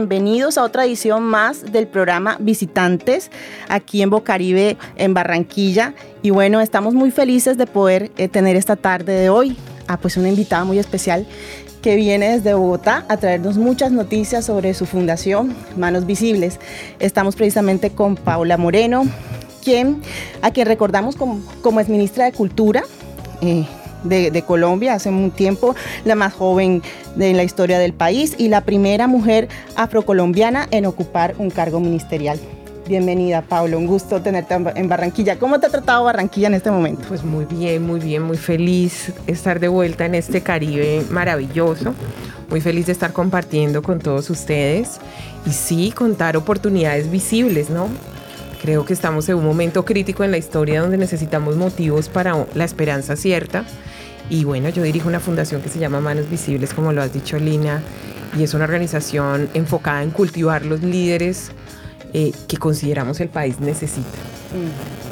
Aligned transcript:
bienvenidos 0.00 0.56
a 0.56 0.64
otra 0.64 0.86
edición 0.86 1.22
más 1.24 1.72
del 1.72 1.86
programa 1.86 2.38
Visitantes 2.40 3.30
aquí 3.68 4.00
en 4.00 4.08
Bocaribe, 4.08 4.78
en 4.96 5.12
Barranquilla. 5.12 5.92
Y 6.22 6.30
bueno, 6.30 6.62
estamos 6.62 6.94
muy 6.94 7.10
felices 7.10 7.58
de 7.58 7.66
poder 7.66 8.10
eh, 8.16 8.28
tener 8.28 8.56
esta 8.56 8.76
tarde 8.76 9.12
de 9.12 9.28
hoy 9.28 9.58
a 9.88 9.98
pues 9.98 10.16
una 10.16 10.30
invitada 10.30 10.64
muy 10.64 10.78
especial 10.78 11.26
que 11.82 11.96
viene 11.96 12.30
desde 12.30 12.54
Bogotá 12.54 13.04
a 13.08 13.18
traernos 13.18 13.58
muchas 13.58 13.92
noticias 13.92 14.46
sobre 14.46 14.72
su 14.72 14.86
fundación 14.86 15.54
Manos 15.76 16.06
Visibles. 16.06 16.58
Estamos 16.98 17.36
precisamente 17.36 17.90
con 17.90 18.16
Paula 18.16 18.56
Moreno, 18.56 19.04
quien, 19.62 20.00
a 20.40 20.50
quien 20.50 20.66
recordamos 20.66 21.14
como, 21.14 21.42
como 21.60 21.78
es 21.78 21.90
ministra 21.90 22.24
de 22.24 22.32
Cultura. 22.32 22.84
Eh, 23.42 23.66
de, 24.04 24.42
Colombia 24.46 24.94
hace 24.94 25.08
un 25.10 25.30
tiempo, 25.30 25.74
la 26.04 26.14
más 26.14 26.32
joven 26.32 26.82
de 27.16 27.32
la 27.34 27.44
historia 27.44 27.78
del 27.78 27.92
país 27.92 28.34
y 28.38 28.48
la 28.48 28.62
primera 28.62 29.06
mujer 29.06 29.48
afrocolombiana 29.76 30.68
en 30.70 30.86
ocupar 30.86 31.34
un 31.38 31.50
cargo 31.50 31.80
ministerial. 31.80 32.38
Bienvenida, 32.88 33.42
Pablo. 33.42 33.78
Un 33.78 33.86
gusto 33.86 34.20
tenerte 34.20 34.54
en 34.54 34.88
Barranquilla. 34.88 35.38
¿Cómo 35.38 35.60
te 35.60 35.66
ha 35.66 35.70
tratado 35.70 36.02
Barranquilla 36.04 36.48
en 36.48 36.54
este 36.54 36.72
momento? 36.72 37.04
Pues 37.06 37.22
muy 37.22 37.44
bien, 37.44 37.82
muy 37.86 38.00
bien, 38.00 38.22
muy 38.22 38.36
feliz 38.36 39.12
estar 39.28 39.60
de 39.60 39.68
vuelta 39.68 40.06
en 40.06 40.16
este 40.16 40.40
Caribe 40.40 41.04
maravilloso. 41.08 41.94
Muy 42.48 42.60
feliz 42.60 42.86
de 42.86 42.92
estar 42.92 43.12
compartiendo 43.12 43.82
con 43.82 44.00
todos 44.00 44.28
ustedes 44.28 44.98
y 45.46 45.50
sí, 45.50 45.92
contar 45.92 46.36
oportunidades 46.36 47.08
visibles, 47.08 47.70
¿no? 47.70 47.86
Creo 48.60 48.84
que 48.84 48.92
estamos 48.92 49.28
en 49.28 49.36
un 49.36 49.44
momento 49.44 49.84
crítico 49.84 50.24
en 50.24 50.32
la 50.32 50.38
historia 50.38 50.82
donde 50.82 50.98
necesitamos 50.98 51.56
motivos 51.56 52.08
para 52.08 52.44
la 52.54 52.64
esperanza 52.64 53.14
cierta 53.14 53.64
y 54.30 54.44
bueno, 54.44 54.68
yo 54.68 54.82
dirijo 54.82 55.08
una 55.08 55.20
fundación 55.20 55.60
que 55.60 55.68
se 55.68 55.80
llama 55.80 56.00
Manos 56.00 56.30
Visibles, 56.30 56.72
como 56.72 56.92
lo 56.92 57.02
has 57.02 57.12
dicho 57.12 57.36
Lina, 57.38 57.82
y 58.38 58.44
es 58.44 58.54
una 58.54 58.64
organización 58.64 59.50
enfocada 59.54 60.04
en 60.04 60.10
cultivar 60.10 60.64
los 60.64 60.82
líderes 60.82 61.50
eh, 62.14 62.32
que 62.46 62.56
consideramos 62.56 63.20
el 63.20 63.28
país 63.28 63.58
necesita. 63.60 64.18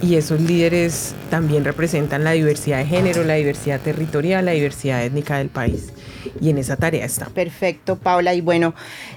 Y 0.02 0.14
esos 0.16 0.40
líderes 0.40 1.14
también 1.30 1.64
representan 1.64 2.24
la 2.24 2.32
diversidad 2.32 2.78
de 2.78 2.86
género, 2.86 3.24
la 3.24 3.34
diversidad 3.34 3.80
territorial, 3.80 4.44
la 4.44 4.52
diversidad 4.52 5.04
étnica 5.04 5.38
del 5.38 5.48
país 5.48 5.92
y 6.40 6.50
en 6.50 6.58
esa 6.58 6.76
tarea 6.76 7.04
está. 7.04 7.26
Perfecto, 7.26 7.96
Paula. 7.96 8.34
Y 8.34 8.40
bueno, 8.40 8.74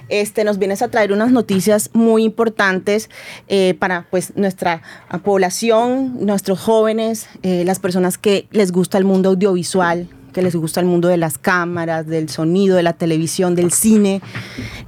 este, 0.08 0.44
nos 0.44 0.58
vienes 0.58 0.82
a 0.82 0.88
traer 0.88 1.12
unas 1.12 1.30
noticias 1.30 1.90
muy 1.92 2.24
importantes 2.24 3.10
eh, 3.48 3.74
para 3.78 4.06
pues, 4.10 4.36
nuestra 4.36 4.82
población, 5.24 6.24
nuestros 6.24 6.60
jóvenes, 6.60 7.28
eh, 7.42 7.64
las 7.64 7.78
personas 7.78 8.18
que 8.18 8.46
les 8.50 8.72
gusta 8.72 8.98
el 8.98 9.04
mundo 9.04 9.30
audiovisual, 9.30 10.08
que 10.32 10.42
les 10.42 10.56
gusta 10.56 10.80
el 10.80 10.86
mundo 10.86 11.08
de 11.08 11.16
las 11.16 11.38
cámaras, 11.38 12.06
del 12.06 12.28
sonido, 12.28 12.76
de 12.76 12.82
la 12.82 12.94
televisión, 12.94 13.54
del 13.54 13.72
cine, 13.72 14.20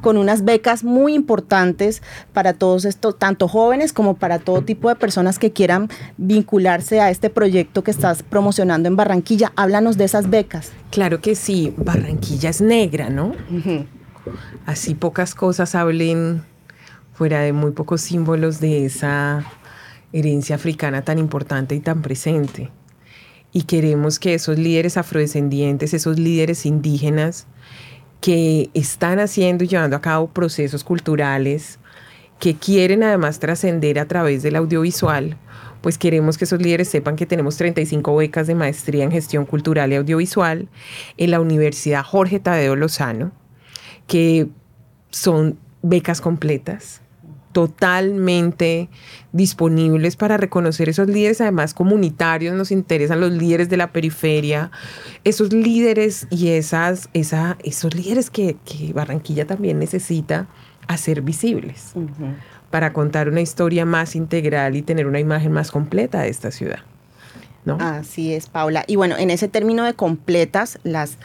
con 0.00 0.16
unas 0.16 0.44
becas 0.44 0.84
muy 0.84 1.14
importantes 1.14 2.02
para 2.32 2.54
todos 2.54 2.84
estos, 2.84 3.18
tanto 3.18 3.48
jóvenes 3.48 3.92
como 3.92 4.14
para 4.14 4.38
todo 4.38 4.62
tipo 4.62 4.88
de 4.88 4.96
personas 4.96 5.38
que 5.38 5.52
quieran 5.52 5.88
vincularse 6.16 7.00
a 7.00 7.10
este 7.10 7.30
proyecto 7.30 7.84
que 7.84 7.90
estás 7.90 8.22
promocionando 8.22 8.88
en 8.88 8.96
Barranquilla. 8.96 9.52
Háblanos 9.56 9.96
de 9.96 10.04
esas 10.04 10.30
becas. 10.30 10.72
Claro 10.90 11.20
que 11.20 11.34
sí, 11.34 11.74
Barranquilla 11.76 12.50
es 12.50 12.60
negra, 12.60 13.10
¿no? 13.10 13.32
Así 14.66 14.94
pocas 14.94 15.34
cosas 15.34 15.74
hablen 15.74 16.42
fuera 17.12 17.40
de 17.40 17.52
muy 17.52 17.72
pocos 17.72 18.00
símbolos 18.00 18.60
de 18.60 18.86
esa 18.86 19.44
herencia 20.12 20.56
africana 20.56 21.02
tan 21.02 21.18
importante 21.18 21.74
y 21.74 21.80
tan 21.80 22.02
presente 22.02 22.70
y 23.54 23.62
queremos 23.62 24.18
que 24.18 24.34
esos 24.34 24.58
líderes 24.58 24.96
afrodescendientes, 24.96 25.94
esos 25.94 26.18
líderes 26.18 26.66
indígenas 26.66 27.46
que 28.20 28.68
están 28.74 29.20
haciendo 29.20 29.62
y 29.62 29.68
llevando 29.68 29.96
a 29.96 30.00
cabo 30.00 30.26
procesos 30.26 30.82
culturales, 30.82 31.78
que 32.40 32.56
quieren 32.56 33.04
además 33.04 33.38
trascender 33.38 34.00
a 34.00 34.08
través 34.08 34.42
del 34.42 34.56
audiovisual, 34.56 35.36
pues 35.82 35.98
queremos 35.98 36.36
que 36.36 36.46
esos 36.46 36.60
líderes 36.60 36.88
sepan 36.88 37.14
que 37.14 37.26
tenemos 37.26 37.56
35 37.56 38.16
becas 38.16 38.48
de 38.48 38.56
maestría 38.56 39.04
en 39.04 39.12
gestión 39.12 39.46
cultural 39.46 39.92
y 39.92 39.96
audiovisual 39.96 40.68
en 41.16 41.30
la 41.30 41.38
Universidad 41.38 42.02
Jorge 42.02 42.40
Tadeo 42.40 42.74
Lozano, 42.74 43.30
que 44.08 44.48
son 45.10 45.60
becas 45.80 46.20
completas 46.20 47.03
totalmente 47.54 48.90
disponibles 49.32 50.16
para 50.16 50.36
reconocer 50.36 50.88
esos 50.88 51.08
líderes, 51.08 51.40
además 51.40 51.72
comunitarios, 51.72 52.54
nos 52.54 52.72
interesan 52.72 53.20
los 53.20 53.30
líderes 53.32 53.70
de 53.70 53.76
la 53.78 53.92
periferia, 53.92 54.72
esos 55.22 55.52
líderes 55.52 56.26
y 56.30 56.48
esas, 56.48 57.08
esa, 57.14 57.56
esos 57.62 57.94
líderes 57.94 58.28
que, 58.28 58.56
Barranquilla 58.92 59.46
también 59.46 59.78
necesita 59.78 60.48
hacer 60.88 61.22
visibles 61.22 61.94
para 62.70 62.92
contar 62.92 63.28
una 63.28 63.40
historia 63.40 63.86
más 63.86 64.16
integral 64.16 64.74
y 64.74 64.82
tener 64.82 65.06
una 65.06 65.20
imagen 65.20 65.52
más 65.52 65.70
completa 65.70 66.22
de 66.22 66.28
esta 66.28 66.50
ciudad. 66.50 66.80
¿no? 67.64 67.78
Así 67.80 68.34
es, 68.34 68.48
Paula. 68.48 68.84
Y 68.88 68.96
bueno, 68.96 69.16
en 69.16 69.30
ese 69.30 69.46
término 69.46 69.84
de 69.84 69.94
completas, 69.94 70.80
las 70.82 71.18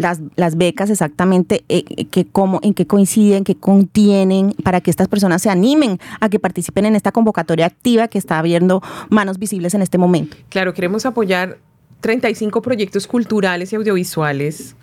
las, 0.00 0.56
becas 0.56 0.90
exactamente, 0.90 1.64
eh, 1.68 1.84
que 2.06 2.26
cómo, 2.26 2.60
en 2.62 2.74
qué 2.74 2.86
coinciden, 2.86 3.44
qué 3.44 3.54
contienen, 3.54 4.54
para 4.62 4.80
que 4.80 4.90
estas 4.90 5.08
personas 5.08 5.42
se 5.42 5.50
animen 5.50 5.98
a 6.20 6.28
que 6.28 6.38
participen 6.38 6.86
en 6.86 6.96
esta 6.96 7.12
convocatoria 7.12 7.66
activa 7.66 8.08
que 8.08 8.18
está 8.18 8.38
abriendo 8.38 8.82
manos 9.08 9.38
visibles 9.38 9.74
en 9.74 9.82
este 9.82 9.98
momento. 9.98 10.36
Claro, 10.48 10.74
queremos 10.74 11.06
apoyar 11.06 11.58
35 12.00 12.62
proyectos 12.62 13.06
culturales 13.06 13.72
y 13.72 13.76
audiovisuales 13.76 14.74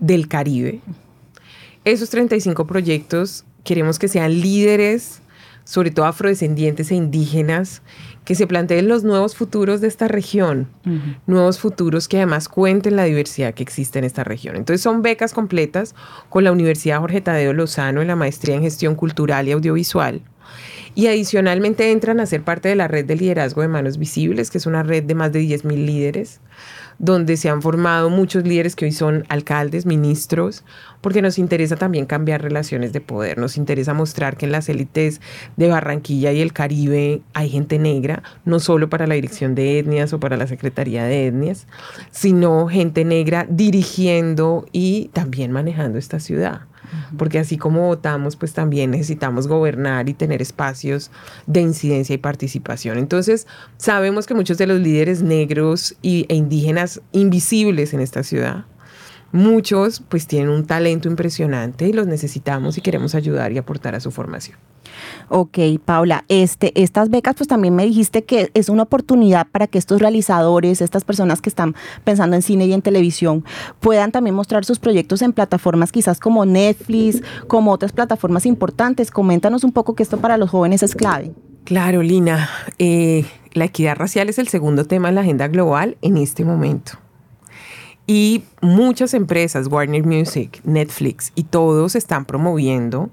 del 0.00 0.28
Caribe. 0.28 0.80
Esos 1.84 2.10
35 2.10 2.66
proyectos 2.66 3.44
queremos 3.62 3.98
que 3.98 4.08
sean 4.08 4.40
líderes, 4.40 5.20
sobre 5.64 5.90
todo 5.90 6.06
afrodescendientes 6.06 6.90
e 6.90 6.94
indígenas, 6.94 7.82
que 8.24 8.34
se 8.34 8.46
planteen 8.46 8.88
los 8.88 9.04
nuevos 9.04 9.34
futuros 9.34 9.80
de 9.80 9.88
esta 9.88 10.08
región, 10.08 10.68
nuevos 11.26 11.58
futuros 11.58 12.08
que 12.08 12.18
además 12.18 12.48
cuenten 12.48 12.96
la 12.96 13.04
diversidad 13.04 13.54
que 13.54 13.62
existe 13.62 13.98
en 13.98 14.04
esta 14.04 14.24
región. 14.24 14.56
Entonces 14.56 14.82
son 14.82 15.02
becas 15.02 15.34
completas 15.34 15.94
con 16.28 16.44
la 16.44 16.52
Universidad 16.52 17.00
Jorge 17.00 17.20
Tadeo 17.20 17.52
Lozano 17.52 18.00
en 18.00 18.08
la 18.08 18.16
maestría 18.16 18.54
en 18.54 18.62
gestión 18.62 18.94
cultural 18.94 19.48
y 19.48 19.52
audiovisual. 19.52 20.22
Y 20.94 21.08
adicionalmente 21.08 21.90
entran 21.90 22.20
a 22.20 22.26
ser 22.26 22.42
parte 22.42 22.68
de 22.68 22.76
la 22.76 22.86
red 22.86 23.04
de 23.04 23.16
liderazgo 23.16 23.62
de 23.62 23.68
manos 23.68 23.98
visibles, 23.98 24.50
que 24.50 24.58
es 24.58 24.66
una 24.66 24.82
red 24.82 25.02
de 25.02 25.14
más 25.14 25.32
de 25.32 25.42
10.000 25.42 25.84
líderes 25.84 26.40
donde 26.98 27.36
se 27.36 27.48
han 27.48 27.62
formado 27.62 28.10
muchos 28.10 28.44
líderes 28.44 28.76
que 28.76 28.84
hoy 28.84 28.92
son 28.92 29.24
alcaldes, 29.28 29.86
ministros, 29.86 30.64
porque 31.00 31.22
nos 31.22 31.38
interesa 31.38 31.76
también 31.76 32.06
cambiar 32.06 32.42
relaciones 32.42 32.92
de 32.92 33.00
poder, 33.00 33.38
nos 33.38 33.56
interesa 33.56 33.94
mostrar 33.94 34.36
que 34.36 34.46
en 34.46 34.52
las 34.52 34.68
élites 34.68 35.20
de 35.56 35.68
Barranquilla 35.68 36.32
y 36.32 36.40
el 36.40 36.52
Caribe 36.52 37.22
hay 37.34 37.50
gente 37.50 37.78
negra, 37.78 38.22
no 38.44 38.60
solo 38.60 38.88
para 38.88 39.06
la 39.06 39.14
dirección 39.14 39.54
de 39.54 39.78
etnias 39.78 40.12
o 40.12 40.20
para 40.20 40.36
la 40.36 40.46
Secretaría 40.46 41.04
de 41.04 41.26
Etnias, 41.26 41.66
sino 42.10 42.68
gente 42.68 43.04
negra 43.04 43.46
dirigiendo 43.48 44.66
y 44.72 45.10
también 45.12 45.52
manejando 45.52 45.98
esta 45.98 46.20
ciudad 46.20 46.62
porque 47.16 47.38
así 47.38 47.56
como 47.56 47.86
votamos, 47.86 48.36
pues 48.36 48.52
también 48.52 48.90
necesitamos 48.90 49.48
gobernar 49.48 50.08
y 50.08 50.14
tener 50.14 50.42
espacios 50.42 51.10
de 51.46 51.60
incidencia 51.60 52.14
y 52.14 52.18
participación. 52.18 52.98
Entonces, 52.98 53.46
sabemos 53.76 54.26
que 54.26 54.34
muchos 54.34 54.58
de 54.58 54.66
los 54.66 54.80
líderes 54.80 55.22
negros 55.22 55.96
e 56.02 56.26
indígenas 56.28 57.00
invisibles 57.12 57.94
en 57.94 58.00
esta 58.00 58.22
ciudad, 58.22 58.64
muchos 59.34 60.00
pues 60.08 60.28
tienen 60.28 60.48
un 60.48 60.64
talento 60.64 61.08
impresionante 61.08 61.88
y 61.88 61.92
los 61.92 62.06
necesitamos 62.06 62.78
y 62.78 62.80
queremos 62.80 63.16
ayudar 63.16 63.52
y 63.52 63.58
aportar 63.58 63.96
a 63.96 64.00
su 64.00 64.12
formación. 64.12 64.56
Ok, 65.28 65.58
Paula, 65.84 66.24
este, 66.28 66.80
estas 66.80 67.10
becas, 67.10 67.34
pues 67.34 67.48
también 67.48 67.74
me 67.74 67.84
dijiste 67.84 68.22
que 68.22 68.52
es 68.54 68.68
una 68.68 68.84
oportunidad 68.84 69.48
para 69.48 69.66
que 69.66 69.76
estos 69.76 70.00
realizadores, 70.00 70.80
estas 70.80 71.02
personas 71.02 71.40
que 71.40 71.48
están 71.48 71.74
pensando 72.04 72.36
en 72.36 72.42
cine 72.42 72.66
y 72.66 72.72
en 72.72 72.80
televisión, 72.80 73.44
puedan 73.80 74.12
también 74.12 74.36
mostrar 74.36 74.64
sus 74.64 74.78
proyectos 74.78 75.20
en 75.20 75.32
plataformas 75.32 75.90
quizás 75.90 76.20
como 76.20 76.46
Netflix, 76.46 77.20
como 77.48 77.72
otras 77.72 77.90
plataformas 77.90 78.46
importantes. 78.46 79.10
Coméntanos 79.10 79.64
un 79.64 79.72
poco 79.72 79.96
que 79.96 80.04
esto 80.04 80.18
para 80.18 80.36
los 80.36 80.50
jóvenes 80.50 80.84
es 80.84 80.94
clave. 80.94 81.32
Claro, 81.64 82.02
Lina. 82.02 82.48
Eh, 82.78 83.24
la 83.52 83.64
equidad 83.64 83.96
racial 83.96 84.28
es 84.28 84.38
el 84.38 84.46
segundo 84.46 84.84
tema 84.84 85.08
en 85.08 85.16
la 85.16 85.22
agenda 85.22 85.48
global 85.48 85.96
en 86.02 86.18
este 86.18 86.44
momento. 86.44 87.03
Y 88.06 88.44
muchas 88.60 89.14
empresas, 89.14 89.68
Warner 89.68 90.04
Music, 90.04 90.60
Netflix 90.64 91.32
y 91.34 91.44
todos 91.44 91.94
están 91.94 92.26
promoviendo 92.26 93.10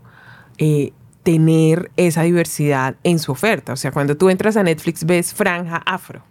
eh, 0.58 0.92
tener 1.24 1.92
esa 1.98 2.24
diversidad 2.24 2.96
en 3.04 3.20
su 3.20 3.32
oferta. 3.32 3.74
O 3.74 3.78
sea, 3.78 3.92
cuando 3.92 4.18
tú 4.18 4.30
entras 4.30 4.58
a 4.58 4.64
Netflix 4.64 5.06
ves 5.06 5.34
franja 5.34 5.78
afro. 5.86 6.24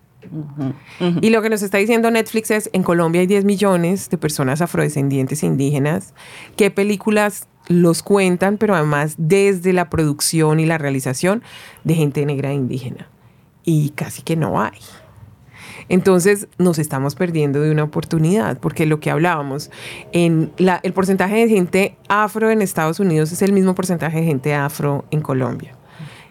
Y 1.22 1.30
lo 1.30 1.40
que 1.40 1.48
nos 1.48 1.62
está 1.62 1.78
diciendo 1.78 2.10
Netflix 2.10 2.50
es, 2.50 2.70
en 2.72 2.82
Colombia 2.82 3.22
hay 3.22 3.26
10 3.26 3.44
millones 3.44 4.10
de 4.10 4.18
personas 4.18 4.60
afrodescendientes 4.60 5.42
e 5.42 5.46
indígenas. 5.46 6.12
¿Qué 6.56 6.70
películas 6.70 7.48
los 7.68 8.02
cuentan? 8.02 8.58
Pero 8.58 8.74
además 8.74 9.14
desde 9.16 9.72
la 9.72 9.88
producción 9.88 10.60
y 10.60 10.66
la 10.66 10.78
realización 10.78 11.42
de 11.84 11.94
gente 11.94 12.24
negra 12.26 12.50
e 12.50 12.54
indígena. 12.54 13.08
Y 13.64 13.90
casi 13.90 14.22
que 14.22 14.36
no 14.36 14.60
hay. 14.60 14.78
Entonces 15.90 16.46
nos 16.56 16.78
estamos 16.78 17.16
perdiendo 17.16 17.60
de 17.60 17.70
una 17.72 17.82
oportunidad, 17.82 18.58
porque 18.58 18.86
lo 18.86 19.00
que 19.00 19.10
hablábamos, 19.10 19.70
en 20.12 20.52
la, 20.56 20.78
el 20.84 20.92
porcentaje 20.92 21.34
de 21.34 21.48
gente 21.48 21.96
afro 22.08 22.50
en 22.50 22.62
Estados 22.62 23.00
Unidos 23.00 23.32
es 23.32 23.42
el 23.42 23.52
mismo 23.52 23.74
porcentaje 23.74 24.20
de 24.20 24.24
gente 24.24 24.54
afro 24.54 25.04
en 25.10 25.20
Colombia. 25.20 25.76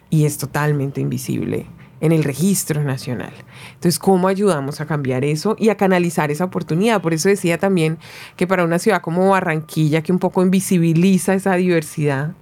Y 0.09 0.25
es 0.25 0.37
totalmente 0.37 1.01
invisible 1.01 1.67
en 1.99 2.13
el 2.13 2.23
registro 2.23 2.81
nacional. 2.85 3.33
Entonces, 3.73 3.99
¿cómo 3.99 4.29
ayudamos 4.29 4.79
a 4.79 4.85
cambiar 4.85 5.25
eso 5.25 5.57
y 5.59 5.67
a 5.67 5.75
canalizar 5.75 6.31
esa 6.31 6.45
oportunidad? 6.45 7.01
Por 7.01 7.13
eso 7.13 7.27
decía 7.27 7.57
también 7.57 7.97
que 8.37 8.47
para 8.47 8.63
una 8.63 8.79
ciudad 8.79 9.01
como 9.01 9.29
Barranquilla, 9.29 10.01
que 10.01 10.13
un 10.13 10.19
poco 10.19 10.41
invisibiliza 10.41 11.33
esa 11.33 11.55
diversidad, 11.55 12.33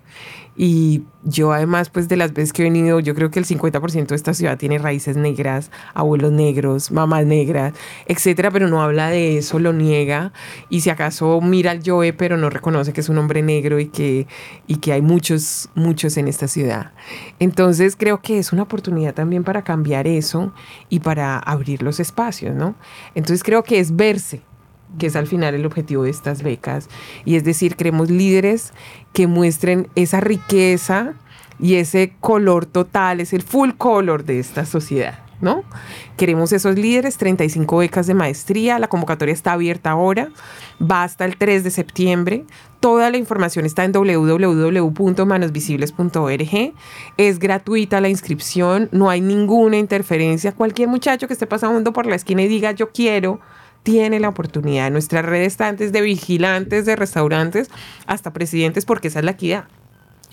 y 0.59 1.03
yo 1.23 1.53
además, 1.53 1.89
pues 1.89 2.07
de 2.09 2.17
las 2.17 2.33
veces 2.33 2.51
que 2.51 2.63
he 2.63 2.65
venido, 2.65 2.99
yo 2.99 3.13
creo 3.13 3.29
que 3.29 3.37
el 3.37 3.45
50% 3.45 4.07
de 4.07 4.15
esta 4.15 4.33
ciudad 4.33 4.57
tiene 4.57 4.79
raíces 4.79 5.15
negras, 5.15 5.69
abuelos 5.93 6.31
negros, 6.31 6.91
mamás 6.91 7.27
negras, 7.27 7.73
etcétera, 8.07 8.49
pero 8.49 8.67
no 8.67 8.81
habla 8.81 9.09
de 9.09 9.37
eso, 9.37 9.59
lo 9.59 9.71
niega. 9.71 10.33
Y 10.69 10.81
si 10.81 10.89
acaso 10.89 11.39
mira 11.41 11.69
al 11.69 11.81
Joe, 11.85 12.11
pero 12.13 12.37
no 12.37 12.49
reconoce 12.49 12.91
que 12.91 13.01
es 13.01 13.09
un 13.09 13.19
hombre 13.19 13.43
negro 13.43 13.79
y 13.79 13.87
que, 13.87 14.25
y 14.65 14.77
que 14.77 14.93
hay 14.93 15.01
muchos, 15.03 15.69
muchos 15.75 16.17
en 16.17 16.27
esta 16.27 16.47
ciudad. 16.47 16.91
Entonces 17.39 17.95
creo 17.95 18.21
que 18.21 18.39
es 18.39 18.51
una 18.51 18.63
oportunidad 18.63 19.13
también 19.13 19.43
para 19.43 19.63
cambiar 19.63 20.07
eso 20.07 20.53
y 20.89 21.01
para 21.01 21.37
abrir 21.37 21.83
los 21.83 21.99
espacios, 21.99 22.55
¿no? 22.55 22.73
Entonces 23.13 23.43
creo 23.43 23.63
que 23.63 23.79
es 23.79 23.95
verse, 23.95 24.41
que 24.97 25.07
es 25.07 25.15
al 25.15 25.27
final 25.27 25.55
el 25.55 25.65
objetivo 25.65 26.03
de 26.03 26.09
estas 26.09 26.43
becas. 26.43 26.89
Y 27.25 27.35
es 27.35 27.43
decir, 27.43 27.75
queremos 27.75 28.09
líderes 28.09 28.73
que 29.13 29.27
muestren 29.27 29.87
esa 29.95 30.19
riqueza 30.19 31.13
y 31.59 31.75
ese 31.75 32.13
color 32.19 32.65
total, 32.65 33.19
es 33.19 33.33
el 33.33 33.41
full 33.41 33.71
color 33.77 34.25
de 34.25 34.39
esta 34.39 34.65
sociedad. 34.65 35.19
¿No? 35.39 35.63
Queremos 36.17 36.51
esos 36.51 36.79
líderes, 36.79 37.17
35 37.17 37.77
becas 37.77 38.07
de 38.07 38.15
maestría, 38.15 38.79
la 38.79 38.87
convocatoria 38.87 39.33
está 39.33 39.53
abierta 39.53 39.91
ahora, 39.91 40.29
va 40.81 41.03
hasta 41.03 41.25
el 41.25 41.37
3 41.37 41.63
de 41.63 41.69
septiembre, 41.69 42.43
toda 42.79 43.11
la 43.11 43.17
información 43.17 43.67
está 43.67 43.83
en 43.83 43.91
www.manosvisibles.org, 43.91 46.73
es 47.17 47.37
gratuita 47.37 48.01
la 48.01 48.09
inscripción, 48.09 48.89
no 48.91 49.11
hay 49.11 49.21
ninguna 49.21 49.77
interferencia, 49.77 50.53
cualquier 50.53 50.87
muchacho 50.87 51.27
que 51.27 51.33
esté 51.33 51.45
pasando 51.45 51.93
por 51.93 52.07
la 52.07 52.15
esquina 52.15 52.41
y 52.41 52.47
diga 52.47 52.71
yo 52.71 52.89
quiero, 52.89 53.39
tiene 53.87 54.19
la 54.19 54.27
oportunidad. 54.27 54.91
Nuestra 54.91 55.21
red 55.21 55.43
está 55.43 55.69
antes 55.69 55.93
de 55.93 56.01
vigilantes 56.01 56.85
de 56.85 56.97
restaurantes 56.97 57.69
hasta 58.05 58.33
presidentes, 58.33 58.83
porque 58.83 59.07
esa 59.07 59.19
es 59.19 59.25
la 59.25 59.31
equidad. 59.31 59.63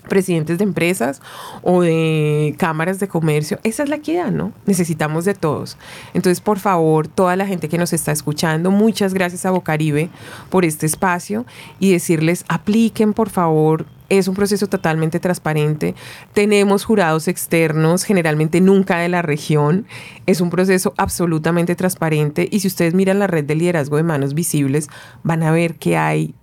Presidentes 0.08 0.58
de 0.58 0.64
empresas 0.64 1.22
o 1.62 1.82
de 1.82 2.56
cámaras 2.58 2.98
de 2.98 3.06
comercio, 3.06 3.60
esa 3.62 3.84
es 3.84 3.88
la 3.88 3.94
equidad, 3.94 4.32
¿no? 4.32 4.52
Necesitamos 4.66 5.24
de 5.24 5.34
todos. 5.34 5.78
Entonces, 6.14 6.40
por 6.40 6.58
favor, 6.58 7.06
toda 7.06 7.36
la 7.36 7.46
gente 7.46 7.68
que 7.68 7.78
nos 7.78 7.92
está 7.92 8.10
escuchando, 8.10 8.72
muchas 8.72 9.14
gracias 9.14 9.46
a 9.46 9.52
Bocaribe 9.52 10.10
por 10.50 10.64
este 10.64 10.86
espacio 10.86 11.46
y 11.78 11.92
decirles, 11.92 12.44
apliquen, 12.48 13.12
por 13.12 13.30
favor, 13.30 13.86
es 14.08 14.28
un 14.28 14.34
proceso 14.34 14.66
totalmente 14.66 15.20
transparente. 15.20 15.94
Tenemos 16.32 16.84
jurados 16.84 17.28
externos, 17.28 18.04
generalmente 18.04 18.60
nunca 18.60 18.98
de 18.98 19.08
la 19.08 19.22
región. 19.22 19.86
Es 20.26 20.40
un 20.40 20.50
proceso 20.50 20.94
absolutamente 20.96 21.74
transparente 21.74 22.48
y 22.50 22.60
si 22.60 22.68
ustedes 22.68 22.94
miran 22.94 23.18
la 23.18 23.26
red 23.26 23.44
de 23.44 23.54
liderazgo 23.54 23.96
de 23.96 24.02
manos 24.02 24.34
visibles, 24.34 24.88
van 25.22 25.42
a 25.42 25.50
ver 25.50 25.76
que 25.76 25.96
hay, 25.96 26.34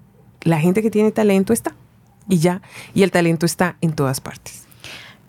la 0.42 0.60
gente 0.60 0.82
que 0.82 0.92
tiene 0.92 1.12
talento 1.12 1.54
está 1.54 1.76
y 2.28 2.40
ya, 2.40 2.62
y 2.94 3.04
el 3.04 3.12
talento 3.12 3.46
está 3.46 3.78
en 3.82 3.94
todas 3.94 4.22
partes. 4.22 4.71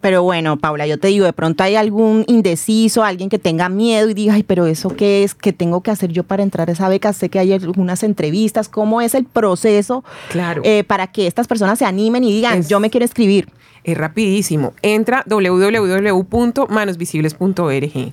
Pero 0.03 0.23
bueno, 0.25 0.59
Paula, 0.59 0.87
yo 0.87 0.99
te 0.99 1.09
digo, 1.09 1.25
de 1.25 1.33
pronto 1.33 1.63
hay 1.63 1.77
algún 1.77 2.25
indeciso, 2.27 3.05
alguien 3.05 3.31
que 3.31 3.39
tenga 3.39 3.69
miedo 3.69 4.11
y 4.11 4.15
diga, 4.15 4.35
ay, 4.35 4.43
pero 4.43 4.67
eso 4.67 4.89
qué 4.91 5.23
es, 5.23 5.35
qué 5.35 5.53
tengo 5.53 5.81
que 5.81 5.93
hacer 5.93 6.11
yo 6.11 6.25
para 6.25 6.43
entrar 6.43 6.69
a 6.69 6.73
esa 6.73 6.89
beca. 6.89 7.13
Sé 7.13 7.29
que 7.29 7.39
hay 7.39 7.53
algunas 7.53 8.03
entrevistas, 8.03 8.69
¿cómo 8.69 9.01
es 9.01 9.15
el 9.15 9.27
proceso 9.27 10.03
claro. 10.29 10.63
Eh, 10.65 10.83
para 10.83 11.07
que 11.07 11.29
estas 11.29 11.47
personas 11.47 11.79
se 11.79 11.85
animen 11.85 12.25
y 12.25 12.33
digan, 12.33 12.67
yo 12.67 12.81
me 12.81 12.91
quiero 12.91 13.07
escribir? 13.07 13.49
Es 13.85 13.97
rapidísimo. 13.97 14.73
Entra 14.83 15.23
www.manosvisibles.org. 15.27 18.13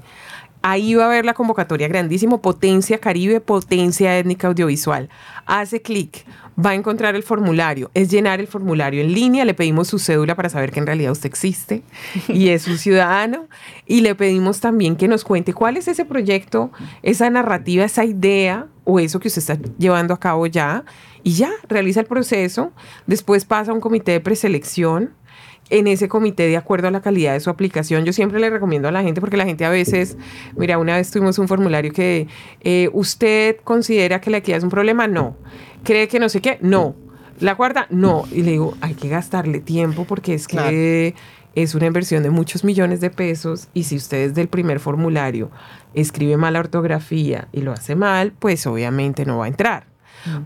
Ahí 0.61 0.95
va 0.95 1.05
a 1.05 1.09
ver 1.09 1.25
la 1.25 1.33
convocatoria 1.33 1.87
grandísimo, 1.87 2.41
Potencia 2.41 2.97
Caribe, 2.97 3.39
Potencia 3.39 4.17
Étnica 4.17 4.47
Audiovisual. 4.47 5.09
Hace 5.45 5.81
clic, 5.81 6.25
va 6.63 6.71
a 6.71 6.75
encontrar 6.75 7.15
el 7.15 7.23
formulario. 7.23 7.89
Es 7.93 8.09
llenar 8.09 8.39
el 8.39 8.47
formulario 8.47 9.01
en 9.01 9.13
línea, 9.13 9.45
le 9.45 9.53
pedimos 9.53 9.87
su 9.87 9.99
cédula 9.99 10.35
para 10.35 10.49
saber 10.49 10.71
que 10.71 10.79
en 10.79 10.87
realidad 10.87 11.11
usted 11.11 11.27
existe 11.27 11.83
y 12.27 12.49
es 12.49 12.67
un 12.67 12.77
ciudadano. 12.77 13.47
Y 13.85 14.01
le 14.01 14.15
pedimos 14.15 14.59
también 14.59 14.95
que 14.95 15.07
nos 15.07 15.23
cuente 15.23 15.53
cuál 15.53 15.77
es 15.77 15.87
ese 15.87 16.05
proyecto, 16.05 16.71
esa 17.03 17.29
narrativa, 17.29 17.85
esa 17.85 18.03
idea 18.03 18.67
o 18.83 18.99
eso 18.99 19.19
que 19.19 19.29
usted 19.29 19.39
está 19.41 19.57
llevando 19.77 20.13
a 20.13 20.19
cabo 20.19 20.45
ya. 20.47 20.83
Y 21.23 21.33
ya, 21.33 21.51
realiza 21.67 22.01
el 22.01 22.05
proceso. 22.05 22.71
Después 23.07 23.45
pasa 23.45 23.71
a 23.71 23.73
un 23.73 23.81
comité 23.81 24.11
de 24.13 24.19
preselección 24.19 25.13
en 25.69 25.87
ese 25.87 26.07
comité 26.07 26.47
de 26.47 26.57
acuerdo 26.57 26.87
a 26.87 26.91
la 26.91 27.01
calidad 27.01 27.33
de 27.33 27.39
su 27.39 27.49
aplicación. 27.49 28.05
Yo 28.05 28.13
siempre 28.13 28.39
le 28.39 28.49
recomiendo 28.49 28.87
a 28.87 28.91
la 28.91 29.03
gente, 29.03 29.21
porque 29.21 29.37
la 29.37 29.45
gente 29.45 29.65
a 29.65 29.69
veces, 29.69 30.17
mira, 30.55 30.77
una 30.77 30.95
vez 30.95 31.11
tuvimos 31.11 31.37
un 31.39 31.47
formulario 31.47 31.91
que 31.91 32.27
eh, 32.61 32.89
usted 32.93 33.57
considera 33.63 34.21
que 34.21 34.29
la 34.29 34.37
equidad 34.37 34.57
es 34.57 34.63
un 34.63 34.69
problema, 34.69 35.07
no. 35.07 35.37
¿Cree 35.83 36.07
que 36.07 36.19
no 36.19 36.29
sé 36.29 36.41
qué? 36.41 36.57
No. 36.61 36.95
La 37.39 37.55
cuarta, 37.55 37.87
no. 37.89 38.25
Y 38.31 38.41
le 38.41 38.51
digo, 38.51 38.75
hay 38.81 38.95
que 38.95 39.07
gastarle 39.07 39.59
tiempo 39.59 40.05
porque 40.05 40.33
es 40.33 40.47
que 40.47 41.15
es 41.55 41.75
una 41.75 41.85
inversión 41.85 42.23
de 42.23 42.29
muchos 42.29 42.63
millones 42.63 43.01
de 43.01 43.09
pesos 43.09 43.67
y 43.73 43.83
si 43.83 43.95
usted 43.95 44.17
es 44.19 44.35
del 44.35 44.47
primer 44.47 44.79
formulario 44.79 45.49
escribe 45.93 46.37
mala 46.37 46.59
ortografía 46.59 47.47
y 47.51 47.61
lo 47.61 47.71
hace 47.71 47.95
mal, 47.95 48.33
pues 48.37 48.67
obviamente 48.67 49.25
no 49.25 49.39
va 49.39 49.45
a 49.45 49.47
entrar. 49.47 49.88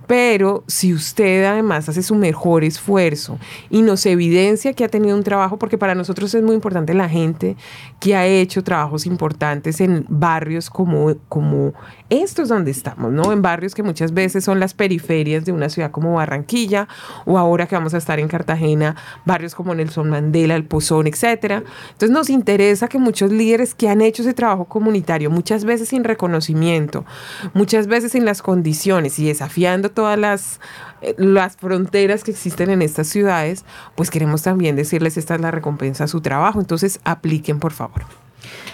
Pero 0.08 0.64
si 0.68 0.94
usted 0.94 1.46
además 1.46 1.90
hace 1.90 2.04
su 2.04 2.16
mejor 2.16 2.64
esfuerzo 2.64 3.40
y 3.70 3.82
nos 3.82 4.06
evidencia 4.06 4.74
que 4.74 4.84
ha 4.84 4.90
tenido 4.90 5.16
un 5.16 5.24
trabajo, 5.24 5.58
porque 5.58 5.78
para 5.78 5.96
nosotros 5.96 6.34
es 6.34 6.44
muy 6.44 6.56
importante 6.56 6.94
la 6.94 7.10
gente 7.10 7.58
que 8.00 8.16
ha 8.16 8.26
hecho 8.26 8.64
trabajos 8.64 9.06
importantes 9.06 9.82
en 9.82 10.06
barrios 10.10 10.70
como, 10.70 11.16
como 11.28 11.74
estos 12.10 12.50
donde 12.50 12.72
estamos, 12.72 13.12
¿no? 13.12 13.32
En 13.32 13.42
barrios 13.42 13.74
que 13.74 13.84
muchas 13.84 14.14
veces 14.14 14.44
son 14.44 14.60
las 14.60 14.74
periferias 14.74 15.46
de 15.46 15.52
una 15.52 15.70
ciudad 15.70 15.92
como 15.92 16.14
Barranquilla 16.14 16.88
o 17.26 17.38
ahora 17.38 17.68
que 17.68 17.76
vamos 17.76 17.94
a 17.94 17.98
estar 17.98 18.20
en 18.20 18.28
Cartagena, 18.28 18.96
barrios 19.26 19.56
como 19.56 19.74
Nelson 19.74 20.10
Mandela, 20.10 20.56
El 20.56 20.66
Pozón, 20.66 21.08
etcétera. 21.08 21.64
Entonces 21.88 22.12
nos 22.12 22.30
interesa 22.30 22.88
que 22.88 23.00
muchos 23.00 23.32
líderes 23.32 23.74
que 23.74 23.90
han 23.90 24.02
hecho 24.02 24.22
ese 24.22 24.34
trabajo 24.34 24.66
comunitario, 24.66 25.32
muchas 25.32 25.66
veces 25.66 25.90
sin 25.90 26.04
reconocimiento, 26.04 27.06
muchas 27.54 27.88
veces 27.88 28.12
sin 28.12 28.26
las 28.26 28.42
condiciones 28.42 29.18
y 29.20 29.26
desafíos 29.26 29.53
todas 29.90 30.18
las, 30.18 30.60
eh, 31.02 31.16
las 31.18 31.58
fronteras 31.58 32.24
que 32.24 32.32
existen 32.32 32.70
en 32.70 32.82
estas 32.82 33.08
ciudades, 33.08 33.66
pues 33.96 34.10
queremos 34.10 34.42
también 34.42 34.76
decirles 34.76 35.18
esta 35.18 35.36
es 35.36 35.42
la 35.42 35.52
recompensa 35.52 36.06
a 36.06 36.08
su 36.08 36.22
trabajo. 36.22 36.60
Entonces, 36.60 37.00
apliquen, 37.04 37.60
por 37.60 37.74
favor. 37.74 38.23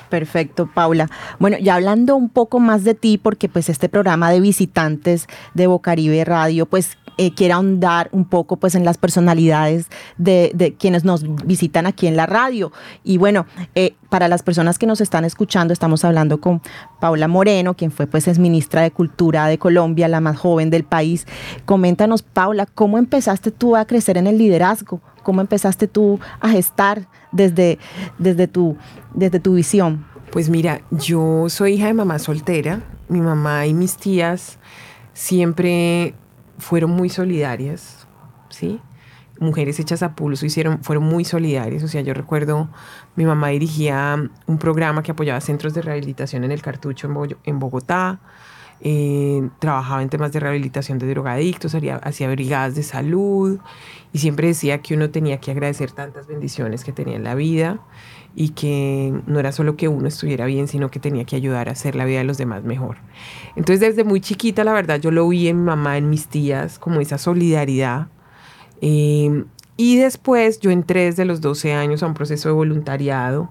Perfecto, 0.09 0.69
Paula. 0.73 1.09
Bueno, 1.37 1.57
ya 1.59 1.75
hablando 1.75 2.15
un 2.15 2.29
poco 2.29 2.59
más 2.59 2.83
de 2.83 2.95
ti, 2.95 3.17
porque 3.17 3.47
pues 3.47 3.69
este 3.69 3.89
programa 3.89 4.31
de 4.31 4.39
visitantes 4.39 5.27
de 5.53 5.67
Bocaribe 5.67 6.25
Radio, 6.25 6.65
pues 6.65 6.97
eh, 7.17 7.33
quiere 7.33 7.53
ahondar 7.53 8.09
un 8.13 8.23
poco 8.23 8.55
pues 8.55 8.75
en 8.75 8.85
las 8.85 8.97
personalidades 8.97 9.87
de, 10.17 10.75
quienes 10.79 11.03
nos 11.03 11.23
visitan 11.45 11.85
aquí 11.85 12.07
en 12.07 12.15
la 12.15 12.25
radio. 12.25 12.71
Y 13.03 13.17
bueno, 13.17 13.45
eh, 13.75 13.95
para 14.09 14.27
las 14.29 14.41
personas 14.41 14.79
que 14.79 14.87
nos 14.87 15.01
están 15.01 15.25
escuchando, 15.25 15.73
estamos 15.73 16.05
hablando 16.05 16.39
con 16.39 16.61
Paula 17.01 17.27
Moreno, 17.27 17.75
quien 17.75 17.91
fue 17.91 18.07
pues 18.07 18.27
es 18.27 18.39
ministra 18.39 18.81
de 18.81 18.91
Cultura 18.91 19.47
de 19.47 19.59
Colombia, 19.59 20.07
la 20.07 20.21
más 20.21 20.37
joven 20.37 20.69
del 20.69 20.85
país. 20.85 21.27
Coméntanos, 21.65 22.23
Paula, 22.23 22.65
¿cómo 22.65 22.97
empezaste 22.97 23.51
tú 23.51 23.75
a 23.75 23.85
crecer 23.85 24.17
en 24.17 24.25
el 24.25 24.37
liderazgo? 24.37 25.01
¿Cómo 25.29 25.41
empezaste 25.41 25.87
tú 25.87 26.19
a 26.39 26.49
gestar 26.49 27.07
desde, 27.31 27.77
desde, 28.17 28.47
tu, 28.47 28.77
desde 29.13 29.39
tu 29.39 29.53
visión? 29.53 30.07
Pues 30.31 30.49
mira, 30.49 30.81
yo 30.89 31.49
soy 31.49 31.73
hija 31.73 31.85
de 31.85 31.93
mamá 31.93 32.17
soltera. 32.17 32.81
Mi 33.09 33.21
mamá 33.21 33.67
y 33.67 33.75
mis 33.75 33.95
tías 33.95 34.57
siempre 35.13 36.15
fueron 36.57 36.89
muy 36.89 37.09
solidarias, 37.09 38.07
¿sí? 38.49 38.81
Mujeres 39.39 39.79
hechas 39.79 40.01
a 40.01 40.15
pulso 40.15 40.47
hicieron, 40.47 40.83
fueron 40.83 41.03
muy 41.03 41.23
solidarias. 41.25 41.83
O 41.83 41.87
sea, 41.87 42.01
yo 42.01 42.15
recuerdo, 42.15 42.67
mi 43.15 43.25
mamá 43.25 43.49
dirigía 43.49 44.17
un 44.47 44.57
programa 44.57 45.03
que 45.03 45.11
apoyaba 45.11 45.39
centros 45.41 45.75
de 45.75 45.83
rehabilitación 45.83 46.43
en 46.43 46.51
el 46.51 46.63
Cartucho 46.63 47.07
en, 47.43 47.59
Bogotá. 47.59 48.19
Eh, 48.81 49.49
trabajaba 49.59 50.01
en 50.01 50.09
temas 50.09 50.31
de 50.31 50.39
rehabilitación 50.39 50.99
de 50.99 51.07
drogadictos, 51.07 51.75
hacía 51.75 52.29
brigadas 52.29 52.75
de 52.75 52.83
salud 52.83 53.59
y 54.13 54.19
siempre 54.19 54.47
decía 54.47 54.81
que 54.81 54.95
uno 54.95 55.09
tenía 55.09 55.41
que 55.41 55.51
agradecer 55.51 55.91
tantas 55.91 56.27
bendiciones 56.27 56.85
que 56.85 56.93
tenía 56.93 57.17
en 57.17 57.25
la 57.25 57.35
vida 57.35 57.81
y 58.35 58.49
que 58.49 59.13
no 59.27 59.39
era 59.39 59.51
solo 59.51 59.75
que 59.75 59.89
uno 59.89 60.07
estuviera 60.07 60.45
bien, 60.45 60.69
sino 60.69 60.89
que 60.89 60.99
tenía 60.99 61.25
que 61.25 61.35
ayudar 61.35 61.67
a 61.67 61.73
hacer 61.73 61.95
la 61.95 62.05
vida 62.05 62.19
de 62.19 62.23
los 62.23 62.37
demás 62.37 62.63
mejor. 62.63 62.97
Entonces 63.57 63.81
desde 63.81 64.05
muy 64.05 64.21
chiquita, 64.21 64.63
la 64.63 64.71
verdad, 64.71 64.99
yo 65.01 65.11
lo 65.11 65.27
vi 65.27 65.49
en 65.49 65.57
mi 65.57 65.63
mamá, 65.63 65.97
en 65.97 66.09
mis 66.09 66.27
tías, 66.27 66.79
como 66.79 67.01
esa 67.01 67.17
solidaridad. 67.17 68.07
Em, 68.79 69.45
y 69.75 69.97
después 69.97 70.59
yo 70.59 70.71
entré 70.71 71.05
desde 71.05 71.25
los 71.25 71.41
12 71.41 71.73
años 71.73 72.03
a 72.03 72.07
un 72.07 72.13
proceso 72.13 72.49
de 72.49 72.53
voluntariado 72.53 73.49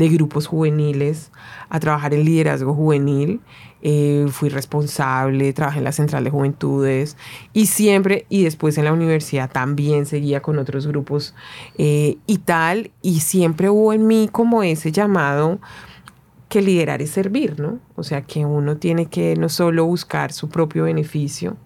de 0.00 0.08
grupos 0.08 0.46
juveniles 0.46 1.30
a 1.68 1.78
trabajar 1.78 2.14
en 2.14 2.24
liderazgo 2.24 2.74
juvenil. 2.74 3.40
Eh, 3.82 4.26
fui 4.30 4.48
responsable, 4.48 5.52
trabajé 5.52 5.78
en 5.78 5.84
la 5.84 5.92
Central 5.92 6.24
de 6.24 6.30
Juventudes 6.30 7.16
y 7.54 7.66
siempre, 7.66 8.26
y 8.28 8.44
después 8.44 8.76
en 8.76 8.84
la 8.84 8.92
universidad 8.92 9.50
también 9.50 10.04
seguía 10.04 10.40
con 10.40 10.58
otros 10.58 10.86
grupos 10.86 11.34
eh, 11.78 12.18
y 12.26 12.38
tal, 12.38 12.90
y 13.00 13.20
siempre 13.20 13.70
hubo 13.70 13.92
en 13.92 14.06
mí 14.06 14.28
como 14.30 14.62
ese 14.62 14.90
llamado 14.92 15.60
que 16.48 16.60
liderar 16.62 17.00
es 17.00 17.10
servir, 17.10 17.60
¿no? 17.60 17.78
O 17.94 18.02
sea, 18.02 18.22
que 18.22 18.44
uno 18.44 18.76
tiene 18.76 19.06
que 19.06 19.36
no 19.36 19.48
solo 19.48 19.84
buscar 19.84 20.32
su 20.32 20.48
propio 20.48 20.84
beneficio 20.84 21.56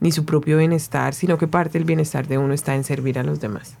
ni 0.00 0.12
su 0.12 0.24
propio 0.24 0.58
bienestar, 0.58 1.14
sino 1.14 1.38
que 1.38 1.48
parte 1.48 1.78
del 1.78 1.84
bienestar 1.84 2.26
de 2.26 2.38
uno 2.38 2.52
está 2.52 2.74
en 2.74 2.84
servir 2.84 3.18
a 3.18 3.22
los 3.22 3.40
demás. 3.40 3.78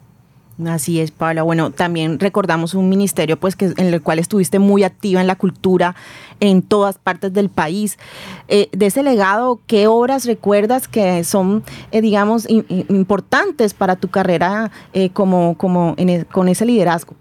Así 0.64 1.00
es, 1.00 1.10
Paula. 1.10 1.42
Bueno, 1.42 1.70
también 1.70 2.18
recordamos 2.18 2.72
un 2.72 2.88
ministerio 2.88 3.38
pues 3.38 3.56
que 3.56 3.66
en 3.66 3.92
el 3.92 4.00
cual 4.00 4.18
estuviste 4.18 4.58
muy 4.58 4.84
activa 4.84 5.20
en 5.20 5.26
la 5.26 5.36
cultura 5.36 5.94
en 6.40 6.62
todas 6.62 6.96
partes 6.96 7.34
del 7.34 7.50
país. 7.50 7.98
Eh, 8.48 8.70
de 8.72 8.86
ese 8.86 9.02
legado, 9.02 9.60
¿qué 9.66 9.86
obras 9.86 10.24
recuerdas 10.24 10.88
que 10.88 11.24
son, 11.24 11.62
eh, 11.92 12.00
digamos, 12.00 12.46
importantes 12.48 13.74
para 13.74 13.96
tu 13.96 14.08
carrera 14.08 14.70
eh, 14.94 15.10
como, 15.10 15.58
como 15.58 15.94
e, 15.98 16.24
con 16.24 16.48
ese 16.48 16.64
liderazgo? 16.64 17.14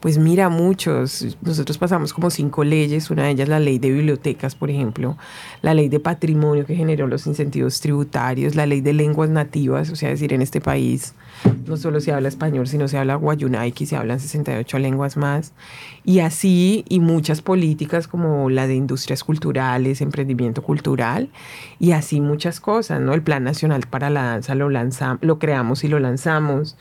Pues 0.00 0.16
mira, 0.16 0.48
muchos. 0.48 1.36
Nosotros 1.42 1.76
pasamos 1.76 2.12
como 2.12 2.30
cinco 2.30 2.64
leyes, 2.64 3.10
una 3.10 3.24
de 3.24 3.30
ellas 3.30 3.48
la 3.48 3.60
ley 3.60 3.78
de 3.78 3.90
bibliotecas, 3.90 4.54
por 4.54 4.70
ejemplo, 4.70 5.16
la 5.60 5.74
ley 5.74 5.90
de 5.90 6.00
patrimonio 6.00 6.64
que 6.64 6.74
generó 6.74 7.06
los 7.06 7.26
incentivos 7.26 7.80
tributarios, 7.80 8.56
la 8.56 8.64
ley 8.66 8.80
de 8.80 8.94
lenguas 8.94 9.28
nativas, 9.28 9.90
o 9.90 9.96
sea, 9.96 10.08
decir, 10.08 10.32
en 10.32 10.40
este 10.40 10.60
país 10.60 11.14
no 11.66 11.76
solo 11.76 12.00
se 12.00 12.12
habla 12.12 12.28
español, 12.28 12.66
sino 12.66 12.88
se 12.88 12.98
habla 12.98 13.14
guayunaiki, 13.14 13.86
se 13.86 13.96
hablan 13.96 14.20
68 14.20 14.78
lenguas 14.78 15.16
más, 15.16 15.52
y 16.04 16.20
así, 16.20 16.84
y 16.88 17.00
muchas 17.00 17.42
políticas 17.42 18.08
como 18.08 18.50
la 18.50 18.66
de 18.66 18.74
industrias 18.74 19.24
culturales, 19.24 20.00
emprendimiento 20.00 20.62
cultural, 20.62 21.30
y 21.78 21.92
así 21.92 22.20
muchas 22.20 22.60
cosas, 22.60 23.00
¿no? 23.00 23.14
El 23.14 23.22
Plan 23.22 23.44
Nacional 23.44 23.86
para 23.88 24.10
la 24.10 24.24
Danza 24.24 24.54
lo, 24.54 24.70
lanzamos, 24.70 25.22
lo 25.22 25.38
creamos 25.38 25.84
y 25.84 25.88
lo 25.88 25.98
lanzamos 25.98 26.76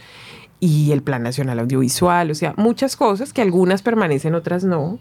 y 0.59 0.91
el 0.91 1.01
Plan 1.01 1.23
Nacional 1.23 1.59
Audiovisual, 1.59 2.31
o 2.31 2.35
sea, 2.35 2.53
muchas 2.57 2.95
cosas 2.95 3.33
que 3.33 3.41
algunas 3.41 3.81
permanecen, 3.81 4.35
otras 4.35 4.63
no. 4.63 4.99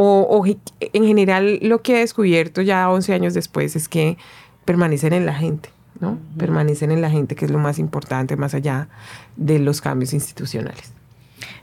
O, 0.00 0.44
en 0.78 1.04
general 1.04 1.58
lo 1.60 1.82
que 1.82 1.96
he 1.96 1.98
descubierto 1.98 2.62
ya 2.62 2.88
11 2.88 3.14
años 3.14 3.34
después 3.34 3.74
es 3.74 3.88
que 3.88 4.16
permanecen 4.64 5.12
en 5.12 5.26
la 5.26 5.34
gente, 5.34 5.70
¿no? 6.00 6.18
Permanecen 6.36 6.90
en 6.90 7.00
la 7.00 7.10
gente, 7.10 7.34
que 7.34 7.44
es 7.44 7.50
lo 7.50 7.58
más 7.58 7.78
importante, 7.78 8.36
más 8.36 8.54
allá 8.54 8.88
de 9.36 9.58
los 9.58 9.80
cambios 9.80 10.12
institucionales. 10.12 10.92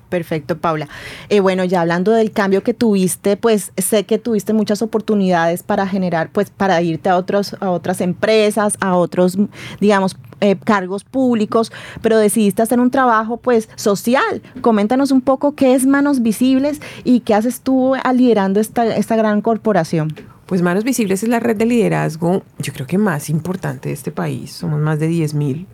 Perfecto, 0.10 0.58
Paula. 0.58 0.88
Eh, 1.30 1.39
bueno, 1.39 1.63
ya 1.63 1.82
hablando 1.82 2.12
del 2.12 2.32
cambio 2.32 2.63
que 2.63 2.74
tuviste, 2.74 3.38
pues 3.38 3.72
sé 3.77 4.06
que 4.06 4.20
tuviste 4.20 4.54
muchas 4.54 4.82
oportunidades 4.82 5.63
para 5.63 5.88
generar, 5.88 6.30
pues 6.32 6.51
para 6.51 6.82
irte 6.82 7.10
a, 7.10 7.18
otros, 7.18 7.56
a 7.60 7.72
otras 7.72 8.01
empresas, 8.01 8.77
a 8.82 8.96
otros, 8.96 9.38
digamos, 9.80 10.15
eh, 10.42 10.56
cargos 10.63 11.04
públicos, 11.04 11.72
pero 12.01 12.18
decidiste 12.18 12.62
hacer 12.62 12.80
un 12.80 12.92
trabajo 12.92 13.38
pues 13.38 13.68
social. 13.75 14.42
Coméntanos 14.62 15.12
un 15.12 15.22
poco 15.22 15.56
qué 15.56 15.74
es 15.74 15.86
Manos 15.86 16.22
Visibles 16.22 16.82
y 17.04 17.22
qué 17.22 17.34
haces 17.34 17.62
tú 17.62 17.94
liderando 18.13 18.60
esta, 18.60 18.96
esta 18.96 19.15
gran 19.15 19.42
corporación. 19.42 20.13
Pues 20.45 20.61
Manos 20.61 20.83
Visibles 20.83 21.23
es 21.23 21.29
la 21.29 21.39
red 21.39 21.55
de 21.55 21.65
liderazgo, 21.65 22.43
yo 22.59 22.71
creo 22.71 22.85
que 22.85 22.99
más 22.99 23.29
importante 23.29 23.89
de 23.89 23.93
este 23.93 24.11
país. 24.11 24.51
Somos 24.51 24.79
más 24.79 24.99
de 24.99 25.07
10 25.07 25.33
mil. 25.33 25.67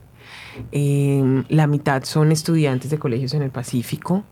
Eh, 0.72 1.44
la 1.50 1.68
mitad 1.68 2.04
son 2.04 2.32
estudiantes 2.32 2.90
de 2.90 2.98
colegios 2.98 3.34
en 3.34 3.42
el 3.42 3.52
Pacífico. 3.52 4.24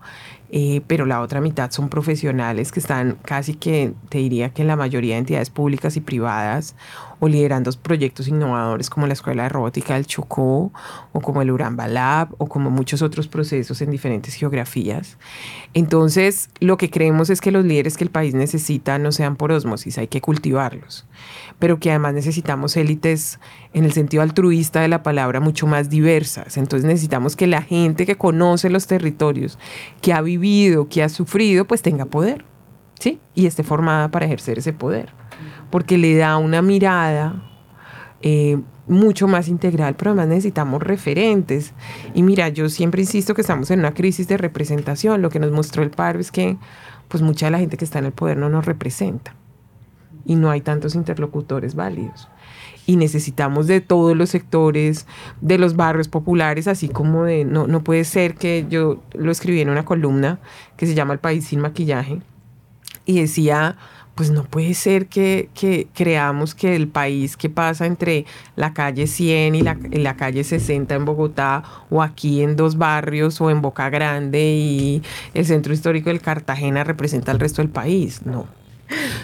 Eh, 0.52 0.80
pero 0.88 1.06
la 1.06 1.20
otra 1.20 1.40
mitad 1.40 1.70
son 1.70 1.88
profesionales 1.88 2.72
que 2.72 2.80
están 2.80 3.18
casi 3.22 3.54
que, 3.54 3.94
te 4.08 4.18
diría 4.18 4.50
que 4.50 4.62
en 4.62 4.68
la 4.68 4.74
mayoría 4.74 5.14
de 5.14 5.20
entidades 5.20 5.48
públicas 5.48 5.96
y 5.96 6.00
privadas 6.00 6.74
o 7.20 7.28
liderando 7.28 7.70
proyectos 7.80 8.26
innovadores 8.26 8.90
como 8.90 9.06
la 9.06 9.12
Escuela 9.12 9.44
de 9.44 9.50
Robótica 9.50 9.94
del 9.94 10.06
Chocó 10.06 10.72
o 11.12 11.20
como 11.20 11.42
el 11.42 11.50
Uramba 11.50 11.86
Lab 11.86 12.34
o 12.38 12.46
como 12.46 12.70
muchos 12.70 13.02
otros 13.02 13.28
procesos 13.28 13.80
en 13.82 13.90
diferentes 13.90 14.34
geografías. 14.34 15.18
Entonces, 15.74 16.48
lo 16.58 16.76
que 16.76 16.90
creemos 16.90 17.30
es 17.30 17.40
que 17.40 17.52
los 17.52 17.64
líderes 17.64 17.96
que 17.96 18.04
el 18.04 18.10
país 18.10 18.34
necesita 18.34 18.98
no 18.98 19.12
sean 19.12 19.36
por 19.36 19.52
osmosis, 19.52 19.98
hay 19.98 20.08
que 20.08 20.20
cultivarlos, 20.20 21.06
pero 21.58 21.78
que 21.78 21.90
además 21.90 22.14
necesitamos 22.14 22.76
élites 22.76 23.38
en 23.72 23.84
el 23.84 23.92
sentido 23.92 24.22
altruista 24.22 24.80
de 24.80 24.88
la 24.88 25.02
palabra 25.02 25.38
mucho 25.40 25.66
más 25.66 25.90
diversas. 25.90 26.56
Entonces 26.56 26.86
necesitamos 26.86 27.36
que 27.36 27.46
la 27.46 27.62
gente 27.62 28.06
que 28.06 28.16
conoce 28.16 28.70
los 28.70 28.86
territorios, 28.86 29.58
que 30.00 30.12
ha 30.12 30.22
vivido 30.22 30.88
que 30.88 31.02
ha 31.02 31.08
sufrido, 31.08 31.66
pues 31.66 31.82
tenga 31.82 32.06
poder, 32.06 32.44
¿sí? 32.98 33.20
Y 33.34 33.46
esté 33.46 33.62
formada 33.62 34.10
para 34.10 34.26
ejercer 34.26 34.58
ese 34.58 34.72
poder, 34.72 35.12
porque 35.70 35.98
le 35.98 36.16
da 36.16 36.36
una 36.36 36.62
mirada 36.62 37.42
eh, 38.22 38.58
mucho 38.86 39.28
más 39.28 39.48
integral, 39.48 39.94
pero 39.96 40.10
además 40.10 40.28
necesitamos 40.28 40.82
referentes. 40.82 41.72
Y 42.14 42.22
mira, 42.22 42.48
yo 42.48 42.68
siempre 42.68 43.02
insisto 43.02 43.34
que 43.34 43.40
estamos 43.40 43.70
en 43.70 43.80
una 43.80 43.94
crisis 43.94 44.26
de 44.28 44.36
representación. 44.36 45.22
Lo 45.22 45.30
que 45.30 45.38
nos 45.38 45.52
mostró 45.52 45.82
el 45.82 45.90
paro 45.90 46.18
es 46.18 46.30
que 46.32 46.56
pues 47.08 47.22
mucha 47.22 47.46
de 47.46 47.52
la 47.52 47.58
gente 47.58 47.76
que 47.76 47.84
está 47.84 47.98
en 47.98 48.06
el 48.06 48.12
poder 48.12 48.36
no 48.36 48.48
nos 48.48 48.66
representa 48.66 49.34
y 50.24 50.36
no 50.36 50.50
hay 50.50 50.60
tantos 50.60 50.94
interlocutores 50.94 51.74
válidos 51.74 52.28
y 52.86 52.96
necesitamos 52.96 53.68
de 53.68 53.80
todos 53.80 54.16
los 54.16 54.30
sectores, 54.30 55.06
de 55.40 55.58
los 55.58 55.76
barrios 55.76 56.08
populares, 56.08 56.66
así 56.66 56.88
como 56.88 57.22
de, 57.22 57.44
no, 57.44 57.68
no 57.68 57.84
puede 57.84 58.02
ser 58.02 58.34
que 58.34 58.66
yo 58.68 59.00
lo 59.12 59.30
escribí 59.30 59.60
en 59.60 59.70
una 59.70 59.84
columna 59.84 60.40
que 60.76 60.86
se 60.86 60.94
llama 60.94 61.12
El 61.12 61.20
País 61.20 61.46
sin 61.46 61.60
maquillaje 61.60 62.20
y 63.06 63.20
decía, 63.20 63.76
pues 64.14 64.30
no 64.30 64.44
puede 64.44 64.74
ser 64.74 65.06
que, 65.06 65.48
que, 65.54 65.88
creamos 65.94 66.54
que 66.54 66.76
el 66.76 66.88
país 66.88 67.36
que 67.36 67.48
pasa 67.48 67.86
entre 67.86 68.26
la 68.56 68.74
calle 68.74 69.06
100 69.06 69.54
y 69.54 69.62
la, 69.62 69.78
la, 69.92 70.16
calle 70.16 70.44
60 70.44 70.94
en 70.94 71.04
Bogotá 71.04 71.62
o 71.88 72.02
aquí 72.02 72.42
en 72.42 72.56
dos 72.56 72.76
barrios 72.76 73.40
o 73.40 73.50
en 73.50 73.62
Boca 73.62 73.88
Grande 73.88 74.42
y 74.42 75.02
el 75.32 75.46
centro 75.46 75.72
histórico 75.72 76.10
del 76.10 76.20
Cartagena 76.20 76.84
representa 76.84 77.32
al 77.32 77.40
resto 77.40 77.62
del 77.62 77.70
país. 77.70 78.22
No, 78.24 78.46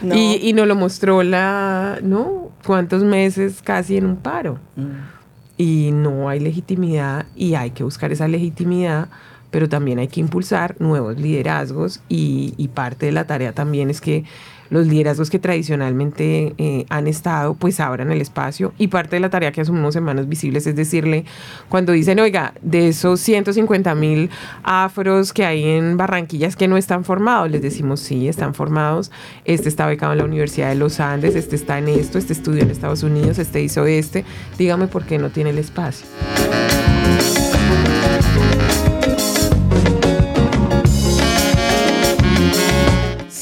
y, 0.02 0.40
y 0.43 0.52
nos 0.52 0.66
lo 0.66 0.75
mostró 0.75 1.23
la, 1.23 1.99
¿no? 2.02 2.50
¿Cuántos 2.64 3.02
meses 3.02 3.61
casi 3.62 3.97
en 3.97 4.07
un 4.07 4.16
paro? 4.16 4.59
Mm. 4.76 5.16
Y 5.59 5.90
no 5.93 6.28
hay 6.28 6.40
legitimidad 6.40 7.26
y 7.35 7.55
hay 7.55 7.71
que 7.71 7.83
buscar 7.83 8.12
esa 8.12 8.28
legitimidad, 8.28 9.09
pero 9.50 9.69
también 9.69 9.99
hay 9.99 10.09
que 10.09 10.21
impulsar 10.21 10.76
nuevos 10.78 11.19
liderazgos 11.19 12.00
y, 12.09 12.55
y 12.57 12.69
parte 12.69 13.07
de 13.07 13.12
la 13.12 13.26
tarea 13.26 13.52
también 13.52 13.90
es 13.90 14.00
que 14.00 14.25
los 14.70 14.87
liderazgos 14.87 15.30
que 15.30 15.38
tradicionalmente 15.38 16.54
eh, 16.58 16.87
han 16.88 17.06
estado, 17.06 17.54
pues 17.54 17.80
abran 17.80 18.11
el 18.11 18.20
espacio. 18.20 18.73
Y 18.78 18.88
parte 18.88 19.16
de 19.16 19.20
la 19.20 19.30
tarea 19.30 19.52
que 19.52 19.61
asumimos 19.61 19.96
en 19.96 20.04
Manos 20.04 20.28
Visibles 20.28 20.66
es 20.66 20.76
decirle, 20.76 21.25
cuando 21.68 21.92
dicen, 21.92 22.18
oiga, 22.20 22.54
de 22.62 22.88
esos 22.88 23.20
150 23.20 23.94
mil 23.94 24.30
afros 24.62 25.32
que 25.32 25.44
hay 25.44 25.64
en 25.64 25.96
Barranquillas 25.96 26.56
que 26.56 26.68
no 26.68 26.76
están 26.76 27.04
formados, 27.04 27.50
les 27.50 27.62
decimos, 27.62 28.00
sí, 28.00 28.28
están 28.28 28.54
formados. 28.54 29.11
Este 29.44 29.68
está 29.68 29.87
becado 29.87 30.12
en 30.12 30.18
la 30.18 30.25
Universidad 30.25 30.68
de 30.68 30.76
los 30.76 31.00
Andes, 31.00 31.35
este 31.37 31.56
está 31.56 31.78
en 31.78 31.88
esto, 31.88 32.18
este 32.18 32.32
estudió 32.32 32.62
en 32.62 32.70
Estados 32.70 33.02
Unidos, 33.02 33.38
este 33.38 33.62
hizo 33.62 33.87
este. 33.87 34.25
Dígame 34.58 34.87
por 34.88 35.04
qué 35.04 35.18
no 35.18 35.30
tiene 35.30 35.50
el 35.50 35.58
espacio. 35.58 36.06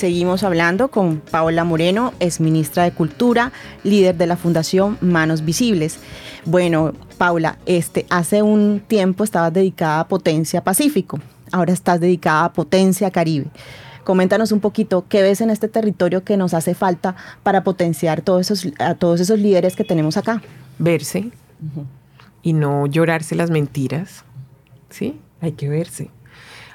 Seguimos 0.04 0.42
hablando 0.42 0.88
con 0.88 1.20
Paola 1.20 1.64
Moreno, 1.64 2.12
es 2.20 2.38
ministra 2.38 2.84
de 2.84 2.92
Cultura, 2.92 3.52
líder 3.84 4.14
de 4.18 4.26
la 4.26 4.36
Fundación 4.36 4.98
Manos 5.00 5.46
Visibles. 5.46 5.98
Bueno, 6.44 6.92
Paula, 7.16 7.56
este, 7.64 8.04
hace 8.10 8.42
un 8.42 8.82
tiempo 8.86 9.24
estabas 9.24 9.54
dedicada 9.54 10.00
a 10.00 10.08
Potencia 10.08 10.62
Pacífico, 10.62 11.20
ahora 11.52 11.72
estás 11.72 12.00
dedicada 12.00 12.44
a 12.44 12.52
Potencia 12.52 13.10
Caribe. 13.10 13.46
Coméntanos 14.04 14.52
un 14.52 14.60
poquito 14.60 15.06
qué 15.08 15.22
ves 15.22 15.40
en 15.40 15.48
este 15.48 15.68
territorio 15.68 16.22
que 16.22 16.36
nos 16.36 16.52
hace 16.52 16.74
falta 16.74 17.16
para 17.42 17.64
potenciar 17.64 18.20
todos 18.20 18.50
esos, 18.50 18.74
a 18.80 18.96
todos 18.96 19.20
esos 19.20 19.38
líderes 19.38 19.74
que 19.74 19.84
tenemos 19.84 20.18
acá. 20.18 20.42
Verse 20.78 21.30
y 22.42 22.52
no 22.52 22.86
llorarse 22.86 23.36
las 23.36 23.48
mentiras. 23.48 24.26
¿Sí? 24.90 25.18
Hay 25.40 25.52
que 25.52 25.70
verse 25.70 26.10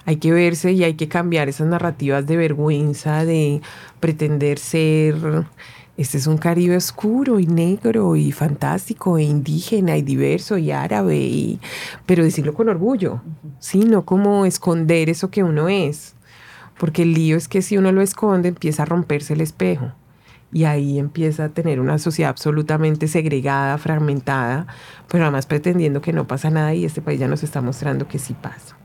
hay 0.10 0.16
que 0.16 0.32
verse 0.32 0.72
y 0.72 0.84
hay 0.84 0.96
que 0.96 1.08
cambiar 1.08 1.50
esas 1.50 1.68
narrativas 1.68 2.26
de 2.26 2.36
vergüenza, 2.36 3.26
de 3.26 3.62
pretender 4.00 4.58
ser, 4.58 5.46
este 5.98 6.18
es 6.18 6.26
un 6.26 6.40
Caribe 6.40 6.76
oscuro 6.76 7.40
y 7.40 7.46
negro 7.46 8.16
y 8.16 8.32
fantástico 8.32 9.20
e 9.20 9.24
indígena 9.24 9.98
y 9.98 10.02
diverso 10.02 10.58
y 10.58 10.72
árabe, 10.72 11.18
y, 11.18 11.60
pero 12.08 12.24
decirlo 12.24 12.56
con 12.56 12.70
orgullo, 12.70 13.22
¿sí? 13.60 13.82
No 13.82 14.04
como 14.04 14.48
esconder 14.48 15.12
eso 15.12 15.30
que 15.30 15.44
uno 15.44 15.70
es, 15.70 16.16
porque 16.80 17.04
el 17.04 17.14
lío 17.14 17.38
es 17.38 17.48
que 17.48 17.62
si 17.62 17.78
uno 17.78 17.92
lo 17.92 18.02
esconde 18.02 18.50
empieza 18.50 18.82
a 18.82 18.86
romperse 18.88 19.34
el 19.34 19.42
espejo 19.42 19.92
y 20.52 20.64
ahí 20.64 20.98
empieza 20.98 21.44
a 21.44 21.50
tener 21.50 21.80
una 21.80 22.00
sociedad 22.00 22.32
absolutamente 22.32 23.08
segregada, 23.08 23.78
fragmentada, 23.78 24.66
pero 25.08 25.26
además 25.26 25.46
pretendiendo 25.46 26.02
que 26.02 26.14
no 26.14 26.26
pasa 26.26 26.50
nada 26.50 26.74
y 26.74 26.84
este 26.84 27.04
país 27.04 27.20
ya 27.20 27.28
nos 27.28 27.44
está 27.44 27.62
mostrando 27.62 28.08
que 28.08 28.18
sí 28.18 28.34
pasa. 28.34 28.79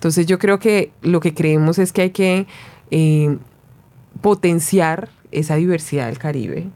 Entonces 0.00 0.24
yo 0.24 0.38
creo 0.38 0.58
que 0.58 0.92
lo 1.02 1.20
que 1.20 1.34
creemos 1.34 1.78
es 1.78 1.92
que 1.92 2.00
hay 2.00 2.10
que 2.10 2.46
eh, 2.90 3.36
potenciar 4.22 5.10
esa 5.30 5.56
diversidad 5.56 6.06
del 6.06 6.16
Caribe 6.16 6.68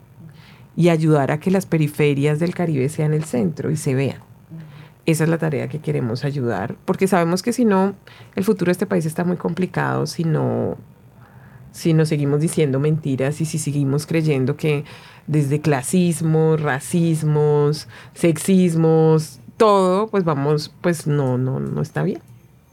y 0.77 0.91
ayudar 0.91 1.31
a 1.31 1.41
que 1.41 1.51
las 1.51 1.65
periferias 1.65 2.39
del 2.39 2.55
Caribe 2.55 2.87
sean 2.91 3.15
el 3.15 3.25
centro 3.25 3.71
y 3.71 3.79
se 3.79 3.95
vean. 3.95 4.19
Esa 5.07 5.25
es 5.25 5.31
la 5.31 5.39
tarea 5.39 5.71
que 5.71 5.79
queremos 5.79 6.23
ayudar, 6.23 6.77
porque 6.85 7.09
sabemos 7.09 7.43
que 7.43 7.55
si 7.55 7.65
no, 7.65 7.95
el 8.35 8.45
futuro 8.45 8.69
de 8.69 8.73
este 8.73 8.85
país 8.85 9.07
está 9.07 9.25
muy 9.25 9.39
complicado 9.39 10.05
si 10.05 10.25
no, 10.25 10.77
si 11.73 11.95
nos 11.95 12.11
seguimos 12.11 12.43
diciendo 12.43 12.79
mentiras 12.79 13.41
y 13.41 13.47
si 13.47 13.57
seguimos 13.57 14.05
creyendo 14.05 14.59
que 14.59 14.85
desde 15.27 15.63
clasismos, 15.63 16.61
racismos, 16.61 17.89
sexismos, 18.13 19.41
todo, 19.57 20.09
pues 20.09 20.25
vamos, 20.25 20.75
pues 20.83 21.07
no, 21.07 21.39
no, 21.39 21.59
no 21.59 21.81
está 21.81 22.03
bien. 22.03 22.21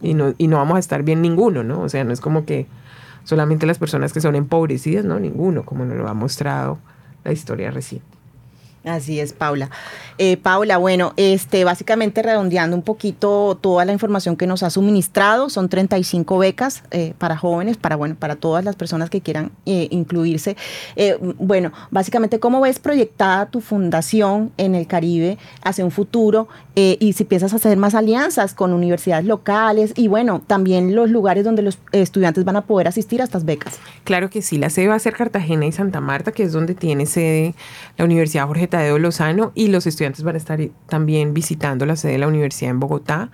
Y 0.02 0.14
no, 0.14 0.34
y 0.38 0.48
no 0.48 0.58
vamos 0.58 0.78
a 0.78 0.80
estar 0.80 1.04
bien 1.04 1.22
ninguno, 1.22 1.64
¿no? 1.64 1.82
O 1.82 1.90
sea, 1.90 2.04
no 2.04 2.12
es 2.14 2.22
como 2.22 2.46
que 2.46 2.68
solamente 3.24 3.66
las 3.66 3.78
personas 3.78 4.14
que 4.14 4.22
son 4.22 4.36
empobrecidas, 4.36 5.06
no, 5.06 5.20
ninguno, 5.20 5.64
como 5.64 5.86
nos 5.86 5.98
lo 5.98 6.08
ha 6.08 6.14
mostrado 6.14 6.80
la 7.24 7.32
historia 7.32 7.72
reciente. 7.72 8.21
Así 8.84 9.20
es, 9.20 9.34
Paula. 9.34 9.70
Eh, 10.18 10.38
Paula, 10.38 10.78
bueno, 10.78 11.14
este, 11.16 11.64
básicamente 11.64 12.24
redondeando 12.24 12.76
un 12.76 12.82
poquito 12.82 13.58
toda 13.62 13.86
la 13.86 13.94
información 13.94 14.36
que 14.36 14.48
nos 14.48 14.64
ha 14.64 14.72
suministrado, 14.72 15.50
son 15.50 15.70
35 15.70 16.40
becas 16.40 16.84
eh, 16.90 17.14
para 17.20 17.38
jóvenes, 17.38 17.78
para, 17.78 17.96
bueno, 17.96 18.16
para 18.18 18.36
todas 18.36 18.66
las 18.66 18.76
personas 18.76 19.12
que 19.12 19.22
quieran 19.22 19.52
eh, 19.68 19.88
incluirse. 19.92 20.56
bueno, 21.38 21.72
básicamente, 21.92 22.40
¿cómo 22.40 22.62
ves 22.62 22.80
proyectada 22.80 23.46
tu 23.48 23.62
fundación 23.62 24.52
en 24.58 24.74
el 24.74 24.88
Caribe 24.88 25.38
hacia 25.64 25.86
un 25.86 25.92
futuro? 25.92 26.48
y 26.74 27.14
si 27.14 27.26
piensas 27.26 27.54
hacer 27.54 27.78
más 27.78 27.96
alianzas 27.96 28.54
con 28.54 28.72
universidades 28.72 29.26
locales 29.26 29.92
y, 29.98 30.08
bueno, 30.08 30.42
también 30.48 30.96
los 30.96 31.10
lugares 31.10 31.44
donde 31.44 31.62
los 31.62 31.78
estudiantes 31.92 32.46
van 32.46 32.56
a 32.56 32.62
poder 32.62 32.88
asistir 32.88 33.22
a 33.22 33.26
estas 33.26 33.44
becas. 33.44 33.78
Claro 34.06 34.30
que 34.30 34.42
sí, 34.42 34.58
la 34.58 34.70
sede 34.70 34.88
va 34.88 34.96
a 34.96 35.00
ser 35.00 35.14
Cartagena 35.14 35.66
y 35.66 35.74
Santa 35.74 36.00
Marta, 36.00 36.32
que 36.32 36.44
es 36.44 36.54
donde 36.54 36.74
tiene 36.74 37.06
sede 37.06 37.56
la 37.98 38.06
Universidad 38.06 38.48
Jorge 38.48 38.70
Tadeo 38.72 38.98
Lozano 38.98 39.52
y 39.54 39.68
los 39.68 39.86
estudiantes 39.86 40.24
van 40.24 40.34
a 40.34 40.40
estar 40.40 40.60
también 40.88 41.36
visitando 41.36 41.86
la 41.86 41.96
sede 41.96 42.14
de 42.14 42.18
la 42.18 42.28
universidad 42.28 42.72
en 42.72 42.80
Bogotá. 42.80 43.30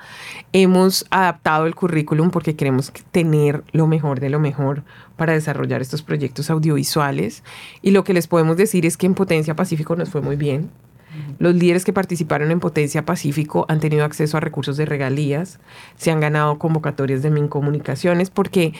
Hemos 0.51 1.05
adaptado 1.09 1.65
el 1.65 1.75
currículum 1.75 2.29
porque 2.29 2.57
queremos 2.57 2.91
tener 3.11 3.63
lo 3.71 3.87
mejor 3.87 4.19
de 4.19 4.29
lo 4.29 4.41
mejor 4.41 4.83
para 5.15 5.31
desarrollar 5.31 5.81
estos 5.81 6.01
proyectos 6.01 6.49
audiovisuales 6.49 7.43
y 7.81 7.91
lo 7.91 8.03
que 8.03 8.13
les 8.13 8.27
podemos 8.27 8.57
decir 8.57 8.85
es 8.85 8.97
que 8.97 9.05
en 9.05 9.13
Potencia 9.13 9.55
Pacífico 9.55 9.95
nos 9.95 10.09
fue 10.09 10.19
muy 10.19 10.35
bien. 10.35 10.69
Los 11.39 11.55
líderes 11.55 11.85
que 11.85 11.93
participaron 11.93 12.51
en 12.51 12.59
Potencia 12.59 13.05
Pacífico 13.05 13.65
han 13.69 13.79
tenido 13.79 14.03
acceso 14.03 14.37
a 14.37 14.39
recursos 14.39 14.77
de 14.77 14.85
regalías, 14.85 15.59
se 15.95 16.11
han 16.11 16.19
ganado 16.19 16.59
convocatorias 16.59 17.21
de 17.21 17.31
Mincomunicaciones 17.31 18.29
porque 18.29 18.73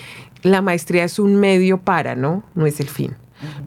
la 0.43 0.61
maestría 0.61 1.03
es 1.03 1.19
un 1.19 1.35
medio 1.37 1.79
para, 1.79 2.15
¿no? 2.15 2.43
No 2.53 2.65
es 2.65 2.79
el 2.79 2.89
fin. 2.89 3.15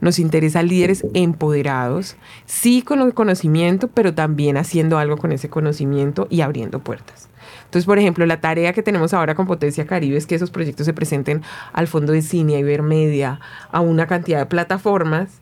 Nos 0.01 0.19
interesa 0.19 0.63
líderes 0.63 1.05
empoderados, 1.13 2.17
sí 2.45 2.81
con 2.81 3.01
el 3.01 3.13
conocimiento, 3.13 3.87
pero 3.87 4.13
también 4.13 4.57
haciendo 4.57 4.97
algo 4.97 5.17
con 5.17 5.31
ese 5.31 5.49
conocimiento 5.49 6.27
y 6.29 6.41
abriendo 6.41 6.79
puertas. 6.79 7.29
Entonces, 7.65 7.85
por 7.85 7.99
ejemplo, 7.99 8.25
la 8.25 8.41
tarea 8.41 8.73
que 8.73 8.83
tenemos 8.83 9.13
ahora 9.13 9.35
con 9.35 9.47
Potencia 9.47 9.85
Caribe 9.85 10.17
es 10.17 10.27
que 10.27 10.35
esos 10.35 10.51
proyectos 10.51 10.85
se 10.85 10.93
presenten 10.93 11.41
al 11.73 11.87
Fondo 11.87 12.13
de 12.13 12.21
Cine, 12.21 12.55
a 12.55 12.59
Ibermedia, 12.59 13.39
a 13.71 13.81
una 13.81 14.07
cantidad 14.07 14.39
de 14.39 14.45
plataformas 14.45 15.41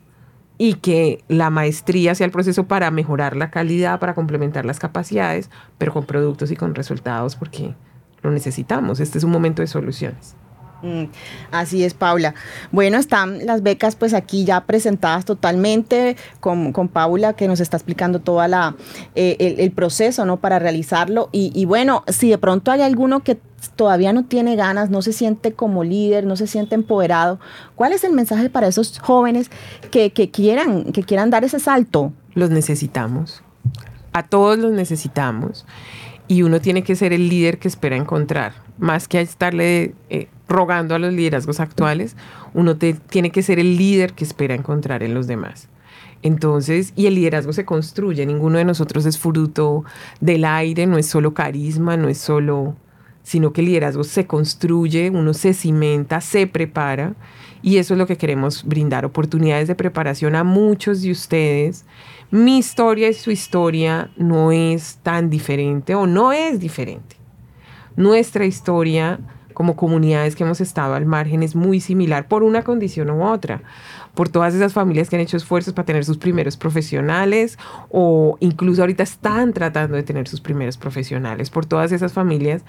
y 0.56 0.74
que 0.74 1.24
la 1.28 1.50
maestría 1.50 2.14
sea 2.14 2.26
el 2.26 2.32
proceso 2.32 2.68
para 2.68 2.90
mejorar 2.90 3.34
la 3.34 3.50
calidad, 3.50 3.98
para 3.98 4.14
complementar 4.14 4.64
las 4.64 4.78
capacidades, 4.78 5.50
pero 5.78 5.92
con 5.92 6.04
productos 6.04 6.50
y 6.50 6.56
con 6.56 6.74
resultados 6.74 7.34
porque 7.34 7.74
lo 8.22 8.30
necesitamos. 8.30 9.00
Este 9.00 9.18
es 9.18 9.24
un 9.24 9.30
momento 9.30 9.62
de 9.62 9.68
soluciones. 9.68 10.36
Mm, 10.82 11.04
así 11.50 11.84
es, 11.84 11.94
Paula. 11.94 12.34
Bueno, 12.72 12.98
están 12.98 13.44
las 13.46 13.62
becas 13.62 13.96
pues 13.96 14.14
aquí 14.14 14.44
ya 14.44 14.62
presentadas 14.62 15.24
totalmente 15.24 16.16
con, 16.40 16.72
Paula 16.92 17.34
que 17.34 17.46
nos 17.46 17.60
está 17.60 17.76
explicando 17.76 18.20
toda 18.20 18.48
la 18.48 18.74
eh, 19.14 19.56
el, 19.58 19.70
proceso, 19.72 20.24
¿no? 20.24 20.38
Para 20.38 20.58
realizarlo. 20.58 21.28
Y, 21.32 21.64
bueno, 21.64 22.04
si 22.08 22.30
de 22.30 22.38
pronto 22.38 22.70
hay 22.70 22.82
alguno 22.82 23.20
que 23.20 23.38
todavía 23.76 24.12
no 24.12 24.24
tiene 24.24 24.56
ganas, 24.56 24.90
no 24.90 25.02
se 25.02 25.12
siente 25.12 25.52
como 25.52 25.84
líder, 25.84 26.24
no 26.24 26.36
se 26.36 26.46
siente 26.46 26.74
empoderado, 26.74 27.38
¿cuál 27.74 27.92
es 27.92 28.04
el 28.04 28.12
mensaje 28.12 28.48
para 28.48 28.68
esos 28.68 28.98
jóvenes 28.98 29.50
que, 29.90 30.12
que 30.12 30.30
quieran, 30.30 30.92
que 30.92 31.02
quieran 31.02 31.30
dar 31.30 31.44
ese 31.44 31.60
salto? 31.60 32.12
Los 32.34 32.50
necesitamos. 32.50 33.42
A 34.12 34.26
todos 34.26 34.58
los 34.58 34.72
necesitamos. 34.72 35.66
Y 36.26 36.42
uno 36.42 36.60
tiene 36.60 36.82
que 36.82 36.94
ser 36.96 37.12
el 37.12 37.28
líder 37.28 37.58
que 37.58 37.68
espera 37.68 37.96
encontrar, 37.96 38.54
más 38.78 39.08
que 39.08 39.20
estarle 39.20 39.94
eh, 40.10 40.28
rogando 40.50 40.94
a 40.94 40.98
los 40.98 41.14
liderazgos 41.14 41.60
actuales, 41.60 42.16
uno 42.52 42.76
tiene 42.76 43.30
que 43.30 43.42
ser 43.42 43.58
el 43.58 43.76
líder 43.76 44.12
que 44.12 44.24
espera 44.24 44.54
encontrar 44.54 45.02
en 45.02 45.14
los 45.14 45.26
demás. 45.26 45.68
Entonces, 46.22 46.92
y 46.96 47.06
el 47.06 47.14
liderazgo 47.14 47.54
se 47.54 47.64
construye, 47.64 48.26
ninguno 48.26 48.58
de 48.58 48.64
nosotros 48.64 49.06
es 49.06 49.18
fruto 49.18 49.84
del 50.20 50.44
aire, 50.44 50.86
no 50.86 50.98
es 50.98 51.06
solo 51.06 51.32
carisma, 51.32 51.96
no 51.96 52.08
es 52.08 52.18
solo, 52.18 52.74
sino 53.22 53.52
que 53.52 53.62
el 53.62 53.68
liderazgo 53.68 54.04
se 54.04 54.26
construye, 54.26 55.08
uno 55.08 55.32
se 55.32 55.54
cimenta, 55.54 56.20
se 56.20 56.46
prepara, 56.46 57.14
y 57.62 57.78
eso 57.78 57.94
es 57.94 57.98
lo 57.98 58.06
que 58.06 58.16
queremos 58.16 58.64
brindar, 58.64 59.04
oportunidades 59.04 59.68
de 59.68 59.74
preparación 59.74 60.34
a 60.34 60.44
muchos 60.44 61.00
de 61.00 61.10
ustedes. 61.10 61.86
Mi 62.30 62.58
historia 62.58 63.08
y 63.08 63.14
su 63.14 63.30
historia 63.30 64.10
no 64.16 64.52
es 64.52 64.98
tan 65.02 65.30
diferente 65.30 65.94
o 65.94 66.06
no 66.06 66.32
es 66.32 66.60
diferente. 66.60 67.16
Nuestra 67.96 68.46
historia 68.46 69.20
como 69.60 69.76
comunidades 69.76 70.36
que 70.36 70.44
hemos 70.44 70.62
estado 70.62 70.94
al 70.94 71.04
margen 71.04 71.42
es 71.42 71.54
muy 71.54 71.80
similar 71.80 72.26
por 72.26 72.44
una 72.44 72.62
condición 72.62 73.10
u 73.10 73.26
otra 73.26 73.60
por 74.14 74.28
todas 74.28 74.54
esas 74.54 74.72
familias 74.72 75.08
que 75.08 75.16
han 75.16 75.22
hecho 75.22 75.36
esfuerzos 75.36 75.74
para 75.74 75.86
tener 75.86 76.04
sus 76.04 76.18
primeros 76.18 76.56
profesionales 76.56 77.58
o 77.90 78.36
incluso 78.40 78.82
ahorita 78.82 79.02
están 79.02 79.52
tratando 79.52 79.96
de 79.96 80.02
tener 80.02 80.28
sus 80.28 80.40
primeros 80.40 80.76
profesionales, 80.76 81.50
por 81.50 81.66
todas 81.66 81.92
esas 81.92 82.12
familias 82.12 82.62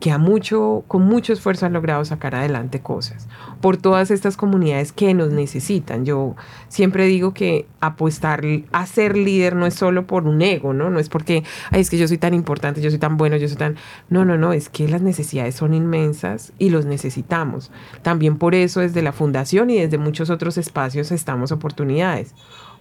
que 0.00 0.10
a 0.10 0.18
mucho, 0.18 0.84
con 0.88 1.02
mucho 1.02 1.32
esfuerzo 1.32 1.66
han 1.66 1.72
logrado 1.72 2.04
sacar 2.04 2.34
adelante 2.34 2.80
cosas, 2.80 3.28
por 3.60 3.76
todas 3.76 4.10
estas 4.10 4.36
comunidades 4.36 4.92
que 4.92 5.14
nos 5.14 5.32
necesitan. 5.32 6.04
Yo 6.04 6.34
siempre 6.68 7.06
digo 7.06 7.34
que 7.34 7.66
apostar 7.80 8.42
a 8.72 8.86
ser 8.86 9.16
líder 9.16 9.56
no 9.56 9.66
es 9.66 9.74
solo 9.74 10.06
por 10.06 10.26
un 10.26 10.42
ego, 10.42 10.72
¿no? 10.72 10.90
No 10.90 10.98
es 10.98 11.08
porque, 11.08 11.44
ay, 11.70 11.80
es 11.80 11.90
que 11.90 11.98
yo 11.98 12.08
soy 12.08 12.18
tan 12.18 12.34
importante, 12.34 12.80
yo 12.80 12.90
soy 12.90 12.98
tan 12.98 13.16
bueno, 13.16 13.36
yo 13.36 13.48
soy 13.48 13.56
tan... 13.56 13.76
No, 14.08 14.24
no, 14.24 14.38
no, 14.38 14.52
es 14.52 14.68
que 14.68 14.88
las 14.88 15.02
necesidades 15.02 15.54
son 15.54 15.74
inmensas 15.74 16.52
y 16.58 16.70
los 16.70 16.86
necesitamos. 16.86 17.70
También 18.02 18.36
por 18.36 18.54
eso 18.54 18.80
desde 18.80 19.02
la 19.02 19.12
fundación 19.12 19.70
y 19.70 19.78
desde 19.78 19.98
muchos 19.98 20.30
otros 20.30 20.58
espacios, 20.58 20.87
estamos 20.96 21.52
oportunidades, 21.52 22.34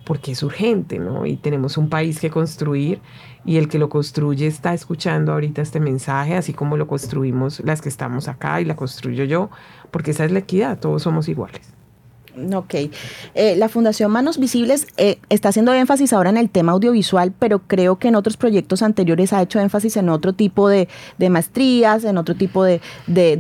porque 0.06 0.32
es 0.32 0.44
urgente, 0.44 1.00
¿no? 1.00 1.26
Y 1.26 1.38
tenemos 1.38 1.78
un 1.78 1.90
país 1.90 2.20
que 2.20 2.30
construir 2.30 3.02
y 3.46 3.58
el 3.58 3.68
que 3.68 3.80
lo 3.80 3.90
construye 3.90 4.48
está 4.48 4.74
escuchando 4.74 5.34
ahorita 5.34 5.62
este 5.62 5.80
mensaje, 5.80 6.36
así 6.36 6.54
como 6.54 6.78
lo 6.78 6.88
construimos 6.88 7.62
las 7.62 7.82
que 7.82 7.90
estamos 7.90 8.28
acá 8.28 8.62
y 8.62 8.66
la 8.66 8.76
construyo 8.76 9.24
yo, 9.24 9.50
porque 9.92 10.12
esa 10.12 10.26
es 10.26 10.32
la 10.32 10.40
equidad, 10.40 10.80
todos 10.80 11.04
somos 11.04 11.28
iguales. 11.28 11.77
Ok. 12.54 12.74
Eh, 13.34 13.56
la 13.58 13.70
Fundación 13.70 14.12
Manos 14.12 14.38
Visibles 14.38 14.88
eh, 14.98 15.18
está 15.30 15.50
haciendo 15.50 15.74
énfasis 15.74 16.14
ahora 16.14 16.30
en 16.30 16.38
el 16.38 16.50
tema 16.50 16.74
audiovisual, 16.74 17.34
pero 17.38 17.60
creo 17.60 17.98
que 17.98 18.10
en 18.10 18.16
otros 18.16 18.38
proyectos 18.38 18.84
anteriores 18.84 19.34
ha 19.34 19.42
hecho 19.42 19.60
énfasis 19.60 19.98
en 19.98 20.10
otro 20.10 20.34
tipo 20.34 20.70
de, 20.70 20.88
maestrías, 21.30 22.04
en 22.04 22.18
otro 22.18 22.36
tipo 22.36 22.64
de, 22.64 22.80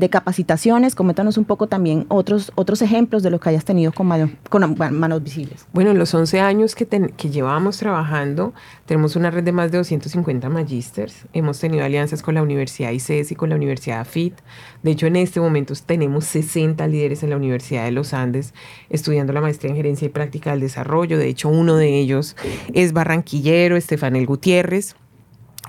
capacitaciones. 0.09 0.95
Coméntanos 0.95 1.37
un 1.37 1.45
poco 1.45 1.67
también 1.67 2.05
otros, 2.09 2.51
ejemplos 2.81 3.23
de 3.23 3.29
lo 3.29 3.39
que 3.39 3.49
hayas 3.49 3.65
tenido 3.65 3.91
con, 3.91 4.07
Manos 4.07 5.23
Visibles. 5.23 5.65
Bueno, 5.73 5.91
en 5.91 5.99
los 5.99 6.13
11 6.13 6.39
años 6.39 6.75
que, 6.75 6.87
que 6.87 7.29
llevamos 7.29 7.77
trabajando, 7.77 8.53
tenemos 8.85 9.15
una 9.15 9.31
red 9.31 9.43
de 9.43 9.51
más 9.51 9.71
de 9.71 9.77
250 9.77 10.49
magísters. 10.49 11.25
Hemos 11.33 11.59
tenido 11.59 11.83
alianzas 11.83 12.21
con 12.21 12.35
la 12.35 12.41
Universidad 12.41 12.91
ICES 12.91 13.31
y 13.31 13.35
con 13.35 13.49
la 13.49 13.55
Universidad 13.55 14.05
FIT. 14.05 14.33
De 14.81 14.91
hecho, 14.91 15.07
en 15.07 15.17
este 15.17 15.39
momento 15.39 15.73
tenemos 15.85 16.25
60 16.25 16.87
líderes 16.87 17.23
en 17.23 17.29
la 17.29 17.37
Universidad 17.37 17.85
de 17.85 17.91
los 17.91 18.13
Andes 18.13 18.53
estudiando 18.89 19.33
la 19.33 19.41
maestría 19.41 19.71
en 19.71 19.77
gerencia 19.77 20.05
y 20.05 20.09
práctica 20.09 20.51
del 20.51 20.61
desarrollo. 20.61 21.17
De 21.17 21.27
hecho, 21.27 21.49
uno 21.49 21.75
de 21.75 21.97
ellos 21.97 22.35
es 22.73 22.93
barranquillero, 22.93 23.75
Estefanel 23.75 24.25
Gutiérrez 24.25 24.95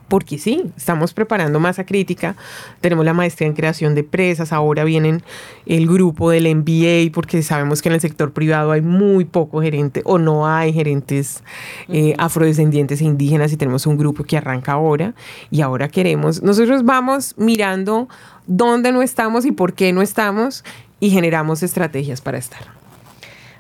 porque 0.09 0.39
sí, 0.39 0.65
estamos 0.77 1.13
preparando 1.13 1.61
masa 1.61 1.85
crítica, 1.85 2.35
tenemos 2.81 3.05
la 3.05 3.13
maestría 3.13 3.47
en 3.47 3.55
creación 3.55 3.95
de 3.95 4.05
presas, 4.05 4.53
ahora 4.53 4.85
vienen 4.85 5.23
el 5.67 5.87
grupo 5.87 6.31
del 6.31 6.53
MBA, 6.55 7.13
porque 7.13 7.43
sabemos 7.43 7.83
que 7.83 7.91
en 7.91 7.95
el 7.95 8.01
sector 8.01 8.33
privado 8.33 8.73
hay 8.73 8.81
muy 8.81 9.27
poco 9.27 9.61
gerente 9.61 10.03
o 10.05 10.19
no 10.19 10.47
hay 10.49 10.73
gerentes 10.73 11.45
eh, 11.89 12.15
afrodescendientes 12.19 13.03
e 13.03 13.05
indígenas 13.05 13.53
y 13.53 13.57
tenemos 13.57 13.87
un 13.87 13.99
grupo 13.99 14.25
que 14.25 14.39
arranca 14.39 14.73
ahora 14.73 15.15
y 15.51 15.61
ahora 15.61 15.89
queremos, 15.89 16.43
nosotros 16.43 16.85
vamos 16.85 17.35
mirando 17.37 18.09
dónde 18.47 18.93
no 18.93 19.03
estamos 19.03 19.45
y 19.45 19.53
por 19.53 19.75
qué 19.75 19.93
no 19.93 20.01
estamos 20.01 20.65
y 21.01 21.11
generamos 21.11 21.63
estrategias 21.63 22.23
para 22.23 22.39
estar. 22.39 22.78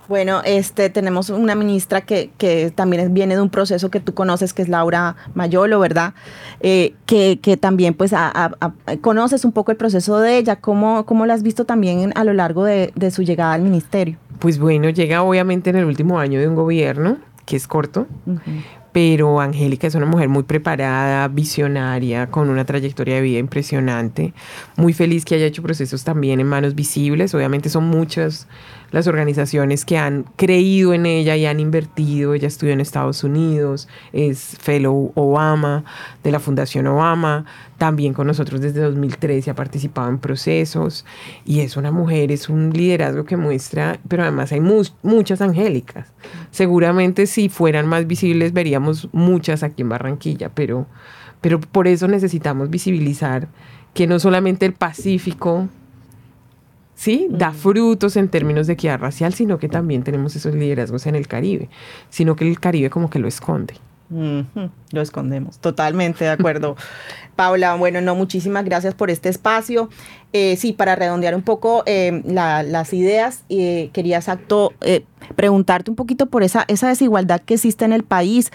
Bueno, 0.08 0.40
este, 0.46 0.88
tenemos 0.88 1.28
una 1.28 1.54
ministra 1.54 2.00
que, 2.00 2.30
que, 2.38 2.72
también 2.74 3.12
viene 3.12 3.34
de 3.34 3.42
un 3.42 3.50
proceso 3.50 3.90
que 3.90 4.00
tú 4.00 4.14
conoces, 4.14 4.54
que 4.54 4.62
es 4.62 4.68
Laura 4.68 5.16
Mayolo, 5.34 5.78
¿verdad? 5.80 6.14
Eh, 6.60 6.94
que, 7.04 7.38
que, 7.40 7.58
también 7.58 7.92
pues 7.92 8.12
conoces 9.02 9.44
un 9.44 9.52
poco 9.52 9.70
el 9.70 9.76
proceso 9.76 10.18
de 10.18 10.38
ella. 10.38 10.56
¿Cómo, 10.56 11.04
cómo 11.04 11.26
la 11.26 11.34
has 11.34 11.42
visto 11.42 11.66
también 11.66 12.12
a 12.14 12.24
lo 12.24 12.32
largo 12.32 12.64
de, 12.64 12.90
de, 12.94 13.10
su 13.10 13.22
llegada 13.22 13.52
al 13.52 13.60
ministerio? 13.60 14.16
Pues 14.38 14.58
bueno, 14.58 14.88
llega 14.88 15.22
obviamente 15.22 15.68
en 15.68 15.76
el 15.76 15.84
último 15.84 16.18
año 16.18 16.40
de 16.40 16.48
un 16.48 16.54
gobierno, 16.54 17.18
que 17.44 17.56
es 17.56 17.68
corto, 17.68 18.06
pero 18.92 19.40
Angélica 19.40 19.86
es 19.86 19.94
una 19.94 20.06
mujer 20.06 20.28
muy 20.28 20.42
preparada, 20.42 21.28
visionaria, 21.28 22.28
con 22.28 22.48
una 22.48 22.64
trayectoria 22.64 23.16
de 23.16 23.20
vida 23.20 23.38
impresionante, 23.38 24.32
muy 24.76 24.92
feliz 24.92 25.24
que 25.24 25.34
haya 25.34 25.46
hecho 25.46 25.62
procesos 25.62 26.04
también 26.04 26.40
en 26.40 26.46
manos 26.46 26.74
visibles, 26.74 27.34
obviamente 27.34 27.68
son 27.68 27.84
muchas 27.84 28.48
las 28.90 29.06
organizaciones 29.06 29.84
que 29.84 29.98
han 29.98 30.24
creído 30.36 30.94
en 30.94 31.06
ella 31.06 31.36
y 31.36 31.46
han 31.46 31.60
invertido. 31.60 32.34
Ella 32.34 32.48
estudió 32.48 32.72
en 32.72 32.80
Estados 32.80 33.24
Unidos, 33.24 33.88
es 34.12 34.56
Fellow 34.60 35.12
Obama 35.14 35.84
de 36.22 36.32
la 36.32 36.40
Fundación 36.40 36.86
Obama, 36.86 37.44
también 37.76 38.12
con 38.12 38.26
nosotros 38.26 38.60
desde 38.60 38.80
2013 38.80 39.50
ha 39.50 39.54
participado 39.54 40.08
en 40.08 40.18
procesos 40.18 41.04
y 41.44 41.60
es 41.60 41.76
una 41.76 41.90
mujer, 41.90 42.32
es 42.32 42.48
un 42.48 42.70
liderazgo 42.70 43.24
que 43.24 43.36
muestra, 43.36 43.98
pero 44.08 44.22
además 44.22 44.52
hay 44.52 44.60
muchas 44.60 45.40
angélicas. 45.40 46.12
Seguramente 46.50 47.26
si 47.26 47.48
fueran 47.48 47.86
más 47.86 48.06
visibles 48.06 48.52
veríamos 48.52 49.08
muchas 49.12 49.62
aquí 49.62 49.82
en 49.82 49.90
Barranquilla, 49.90 50.50
pero, 50.54 50.86
pero 51.40 51.60
por 51.60 51.86
eso 51.86 52.08
necesitamos 52.08 52.70
visibilizar 52.70 53.48
que 53.94 54.06
no 54.06 54.18
solamente 54.18 54.66
el 54.66 54.72
Pacífico 54.72 55.68
¿sí? 56.98 57.28
Da 57.30 57.52
frutos 57.52 58.16
en 58.16 58.28
términos 58.28 58.66
de 58.66 58.72
equidad 58.72 58.98
racial, 58.98 59.32
sino 59.32 59.58
que 59.58 59.68
también 59.68 60.02
tenemos 60.02 60.34
esos 60.34 60.54
liderazgos 60.54 61.06
en 61.06 61.14
el 61.14 61.28
Caribe, 61.28 61.68
sino 62.10 62.34
que 62.34 62.46
el 62.46 62.58
Caribe 62.58 62.90
como 62.90 63.08
que 63.08 63.20
lo 63.20 63.28
esconde. 63.28 63.74
Lo 64.10 65.02
escondemos, 65.02 65.58
totalmente 65.58 66.24
de 66.24 66.30
acuerdo. 66.30 66.76
Paula, 67.36 67.76
bueno, 67.76 68.00
no, 68.00 68.14
muchísimas 68.14 68.64
gracias 68.64 68.94
por 68.94 69.10
este 69.10 69.28
espacio. 69.28 69.90
Eh, 70.32 70.56
sí, 70.56 70.72
para 70.72 70.96
redondear 70.96 71.34
un 71.34 71.42
poco 71.42 71.82
eh, 71.86 72.22
las 72.24 72.92
ideas, 72.94 73.44
eh, 73.48 73.90
quería 73.92 74.16
exacto 74.16 74.72
preguntarte 75.36 75.90
un 75.90 75.96
poquito 75.96 76.26
por 76.26 76.42
esa, 76.42 76.64
esa 76.68 76.88
desigualdad 76.88 77.42
que 77.42 77.54
existe 77.54 77.84
en 77.84 77.92
el 77.92 78.02
país. 78.02 78.50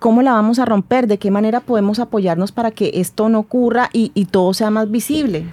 ¿Cómo 0.00 0.22
la 0.22 0.32
vamos 0.32 0.58
a 0.58 0.64
romper? 0.64 1.06
¿De 1.06 1.18
qué 1.18 1.30
manera 1.30 1.60
podemos 1.60 1.98
apoyarnos 1.98 2.52
para 2.52 2.70
que 2.70 2.92
esto 2.94 3.28
no 3.28 3.40
ocurra 3.40 3.90
y, 3.92 4.10
y 4.14 4.26
todo 4.26 4.54
sea 4.54 4.70
más 4.70 4.90
visible? 4.90 5.44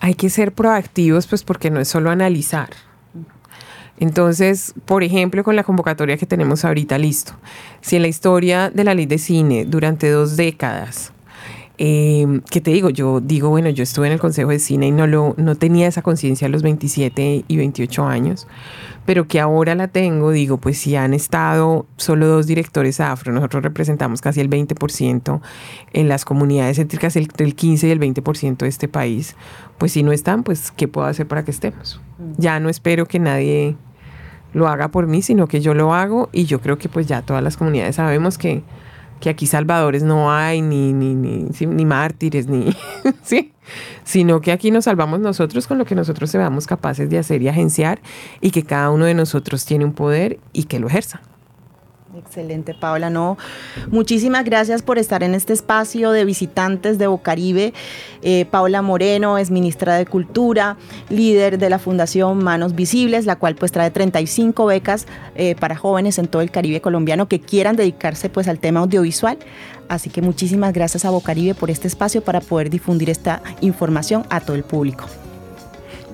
Hay 0.00 0.14
que 0.14 0.30
ser 0.30 0.52
proactivos, 0.52 1.26
pues 1.26 1.44
porque 1.44 1.70
no 1.70 1.80
es 1.80 1.88
solo 1.88 2.10
analizar. 2.10 2.70
Entonces, 3.98 4.72
por 4.86 5.02
ejemplo, 5.02 5.44
con 5.44 5.56
la 5.56 5.64
convocatoria 5.64 6.16
que 6.16 6.24
tenemos 6.24 6.64
ahorita 6.64 6.96
listo, 6.96 7.34
si 7.82 7.96
en 7.96 8.02
la 8.02 8.08
historia 8.08 8.70
de 8.70 8.84
la 8.84 8.94
ley 8.94 9.04
de 9.04 9.18
cine 9.18 9.66
durante 9.66 10.08
dos 10.08 10.36
décadas 10.36 11.12
eh, 11.82 12.42
¿Qué 12.50 12.60
te 12.60 12.72
digo? 12.72 12.90
Yo 12.90 13.22
digo, 13.22 13.48
bueno, 13.48 13.70
yo 13.70 13.82
estuve 13.82 14.06
en 14.06 14.12
el 14.12 14.20
Consejo 14.20 14.50
de 14.50 14.58
Cine 14.58 14.88
y 14.88 14.90
no, 14.90 15.06
lo, 15.06 15.34
no 15.38 15.54
tenía 15.54 15.88
esa 15.88 16.02
conciencia 16.02 16.46
a 16.46 16.50
los 16.50 16.62
27 16.62 17.46
y 17.48 17.56
28 17.56 18.04
años, 18.04 18.46
pero 19.06 19.26
que 19.26 19.40
ahora 19.40 19.74
la 19.74 19.88
tengo, 19.88 20.30
digo, 20.30 20.58
pues 20.58 20.76
si 20.76 20.94
han 20.96 21.14
estado 21.14 21.86
solo 21.96 22.26
dos 22.26 22.46
directores 22.46 23.00
afro, 23.00 23.32
nosotros 23.32 23.62
representamos 23.62 24.20
casi 24.20 24.42
el 24.42 24.50
20% 24.50 25.40
en 25.94 26.08
las 26.10 26.26
comunidades 26.26 26.78
entre 26.78 27.00
el 27.38 27.54
15 27.54 27.88
y 27.88 27.90
el 27.90 27.98
20% 27.98 28.58
de 28.58 28.68
este 28.68 28.86
país, 28.86 29.34
pues 29.78 29.92
si 29.92 30.02
no 30.02 30.12
están, 30.12 30.42
pues 30.42 30.72
¿qué 30.72 30.86
puedo 30.86 31.06
hacer 31.06 31.26
para 31.26 31.46
que 31.46 31.50
estemos? 31.50 31.98
Mm. 32.18 32.42
Ya 32.42 32.60
no 32.60 32.68
espero 32.68 33.06
que 33.06 33.18
nadie 33.18 33.74
lo 34.52 34.68
haga 34.68 34.88
por 34.88 35.06
mí, 35.06 35.22
sino 35.22 35.46
que 35.46 35.62
yo 35.62 35.72
lo 35.72 35.94
hago 35.94 36.28
y 36.30 36.44
yo 36.44 36.60
creo 36.60 36.76
que 36.76 36.90
pues 36.90 37.06
ya 37.06 37.22
todas 37.22 37.42
las 37.42 37.56
comunidades 37.56 37.96
sabemos 37.96 38.36
que 38.36 38.64
que 39.20 39.30
aquí 39.30 39.46
salvadores 39.46 40.02
no 40.02 40.32
hay, 40.32 40.62
ni, 40.62 40.92
ni, 40.92 41.14
ni, 41.14 41.46
ni 41.60 41.84
mártires, 41.84 42.46
ni, 42.46 42.74
¿sí? 43.22 43.52
Sino 44.02 44.40
que 44.40 44.50
aquí 44.50 44.70
nos 44.70 44.84
salvamos 44.84 45.20
nosotros 45.20 45.66
con 45.66 45.78
lo 45.78 45.84
que 45.84 45.94
nosotros 45.94 46.30
seamos 46.30 46.66
capaces 46.66 47.08
de 47.10 47.18
hacer 47.18 47.42
y 47.42 47.48
agenciar 47.48 48.00
y 48.40 48.50
que 48.50 48.64
cada 48.64 48.90
uno 48.90 49.04
de 49.04 49.14
nosotros 49.14 49.64
tiene 49.64 49.84
un 49.84 49.92
poder 49.92 50.40
y 50.52 50.64
que 50.64 50.80
lo 50.80 50.88
ejerza. 50.88 51.20
Excelente, 52.26 52.74
Paula. 52.74 53.08
No, 53.08 53.38
muchísimas 53.90 54.44
gracias 54.44 54.82
por 54.82 54.98
estar 54.98 55.22
en 55.22 55.34
este 55.34 55.54
espacio 55.54 56.12
de 56.12 56.26
visitantes 56.26 56.98
de 56.98 57.06
Bocaribe. 57.06 57.72
Eh, 58.20 58.44
Paula 58.50 58.82
Moreno 58.82 59.38
es 59.38 59.50
ministra 59.50 59.96
de 59.96 60.04
Cultura, 60.04 60.76
líder 61.08 61.58
de 61.58 61.70
la 61.70 61.78
Fundación 61.78 62.44
Manos 62.44 62.74
Visibles, 62.74 63.24
la 63.24 63.36
cual 63.36 63.54
pues 63.54 63.72
trae 63.72 63.90
35 63.90 64.66
becas 64.66 65.06
eh, 65.34 65.54
para 65.58 65.76
jóvenes 65.76 66.18
en 66.18 66.28
todo 66.28 66.42
el 66.42 66.50
Caribe 66.50 66.82
colombiano 66.82 67.26
que 67.26 67.40
quieran 67.40 67.74
dedicarse 67.74 68.28
pues 68.28 68.48
al 68.48 68.58
tema 68.58 68.80
audiovisual. 68.80 69.38
Así 69.88 70.10
que 70.10 70.20
muchísimas 70.20 70.74
gracias 70.74 71.06
a 71.06 71.10
Bocaribe 71.10 71.54
por 71.54 71.70
este 71.70 71.88
espacio 71.88 72.22
para 72.22 72.40
poder 72.42 72.68
difundir 72.68 73.08
esta 73.08 73.42
información 73.62 74.26
a 74.28 74.40
todo 74.40 74.56
el 74.56 74.62
público. 74.62 75.06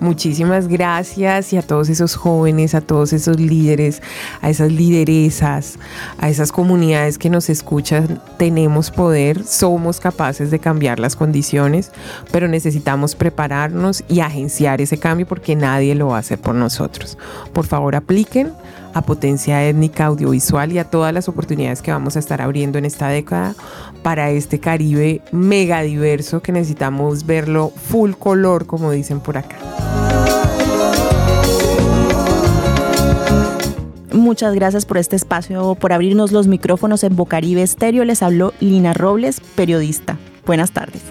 Muchísimas 0.01 0.69
gracias 0.69 1.53
y 1.53 1.57
a 1.57 1.63
todos 1.63 1.89
esos 1.89 2.17
jóvenes, 2.17 2.75
a 2.75 2.83
todos 2.83 3.15
esos 3.15 3.41
líderes, 3.41 4.03
a 4.43 4.51
esas 4.51 4.71
lideresas, 4.71 5.79
a 6.19 6.29
esas 6.29 6.53
comunidades 6.53 7.17
que 7.17 7.31
nos 7.31 7.49
escuchan. 7.49 8.21
Tenemos 8.37 8.91
poder, 8.91 9.45
somos 9.45 9.99
capaces 9.99 10.51
de 10.51 10.59
cambiar 10.59 11.01
las 11.01 11.17
condiciones, 11.17 11.93
pero 12.31 12.47
necesitamos 12.47 13.15
prepararnos 13.15 14.05
y 14.09 14.21
agenciar 14.21 14.83
ese 14.83 14.99
cambio 14.99 15.27
porque 15.27 15.57
nadie 15.57 15.95
lo 15.95 16.09
va 16.09 16.17
a 16.17 16.21
hacer 16.21 16.39
por 16.39 16.55
nosotros. 16.55 17.17
Por 17.55 17.67
favor, 17.67 17.97
apliquen 17.97 18.53
a 18.97 19.03
potencia 19.03 19.63
étnica 19.63 20.07
audiovisual 20.07 20.73
y 20.73 20.79
a 20.79 20.85
todas 20.85 21.13
las 21.13 21.29
oportunidades 21.29 21.83
que 21.83 21.93
vamos 21.93 22.17
a 22.17 22.19
estar 22.19 22.41
abriendo 22.41 22.79
en 22.79 22.87
esta 22.87 23.09
década 23.09 23.55
para 24.03 24.31
este 24.31 24.59
Caribe 24.59 25.21
mega 25.33 25.83
diverso 25.83 26.41
que 26.41 26.51
necesitamos 26.51 27.27
verlo 27.27 27.69
full 27.69 28.13
color, 28.13 28.65
como 28.65 28.91
dicen 28.91 29.21
por 29.21 29.37
acá. 29.37 29.57
Muchas 34.13 34.55
gracias 34.55 34.87
por 34.87 34.97
este 34.97 35.15
espacio, 35.15 35.75
por 35.75 35.93
abrirnos 35.93 36.33
los 36.33 36.47
micrófonos 36.47 37.05
en 37.05 37.17
Bocaribe 37.17 37.63
Estéreo. 37.63 38.03
Les 38.07 38.23
habló 38.23 38.55
Lina 38.61 38.95
Robles, 38.95 39.41
periodista. 39.41 40.17
Buenas 40.47 40.71
tardes. 40.71 41.03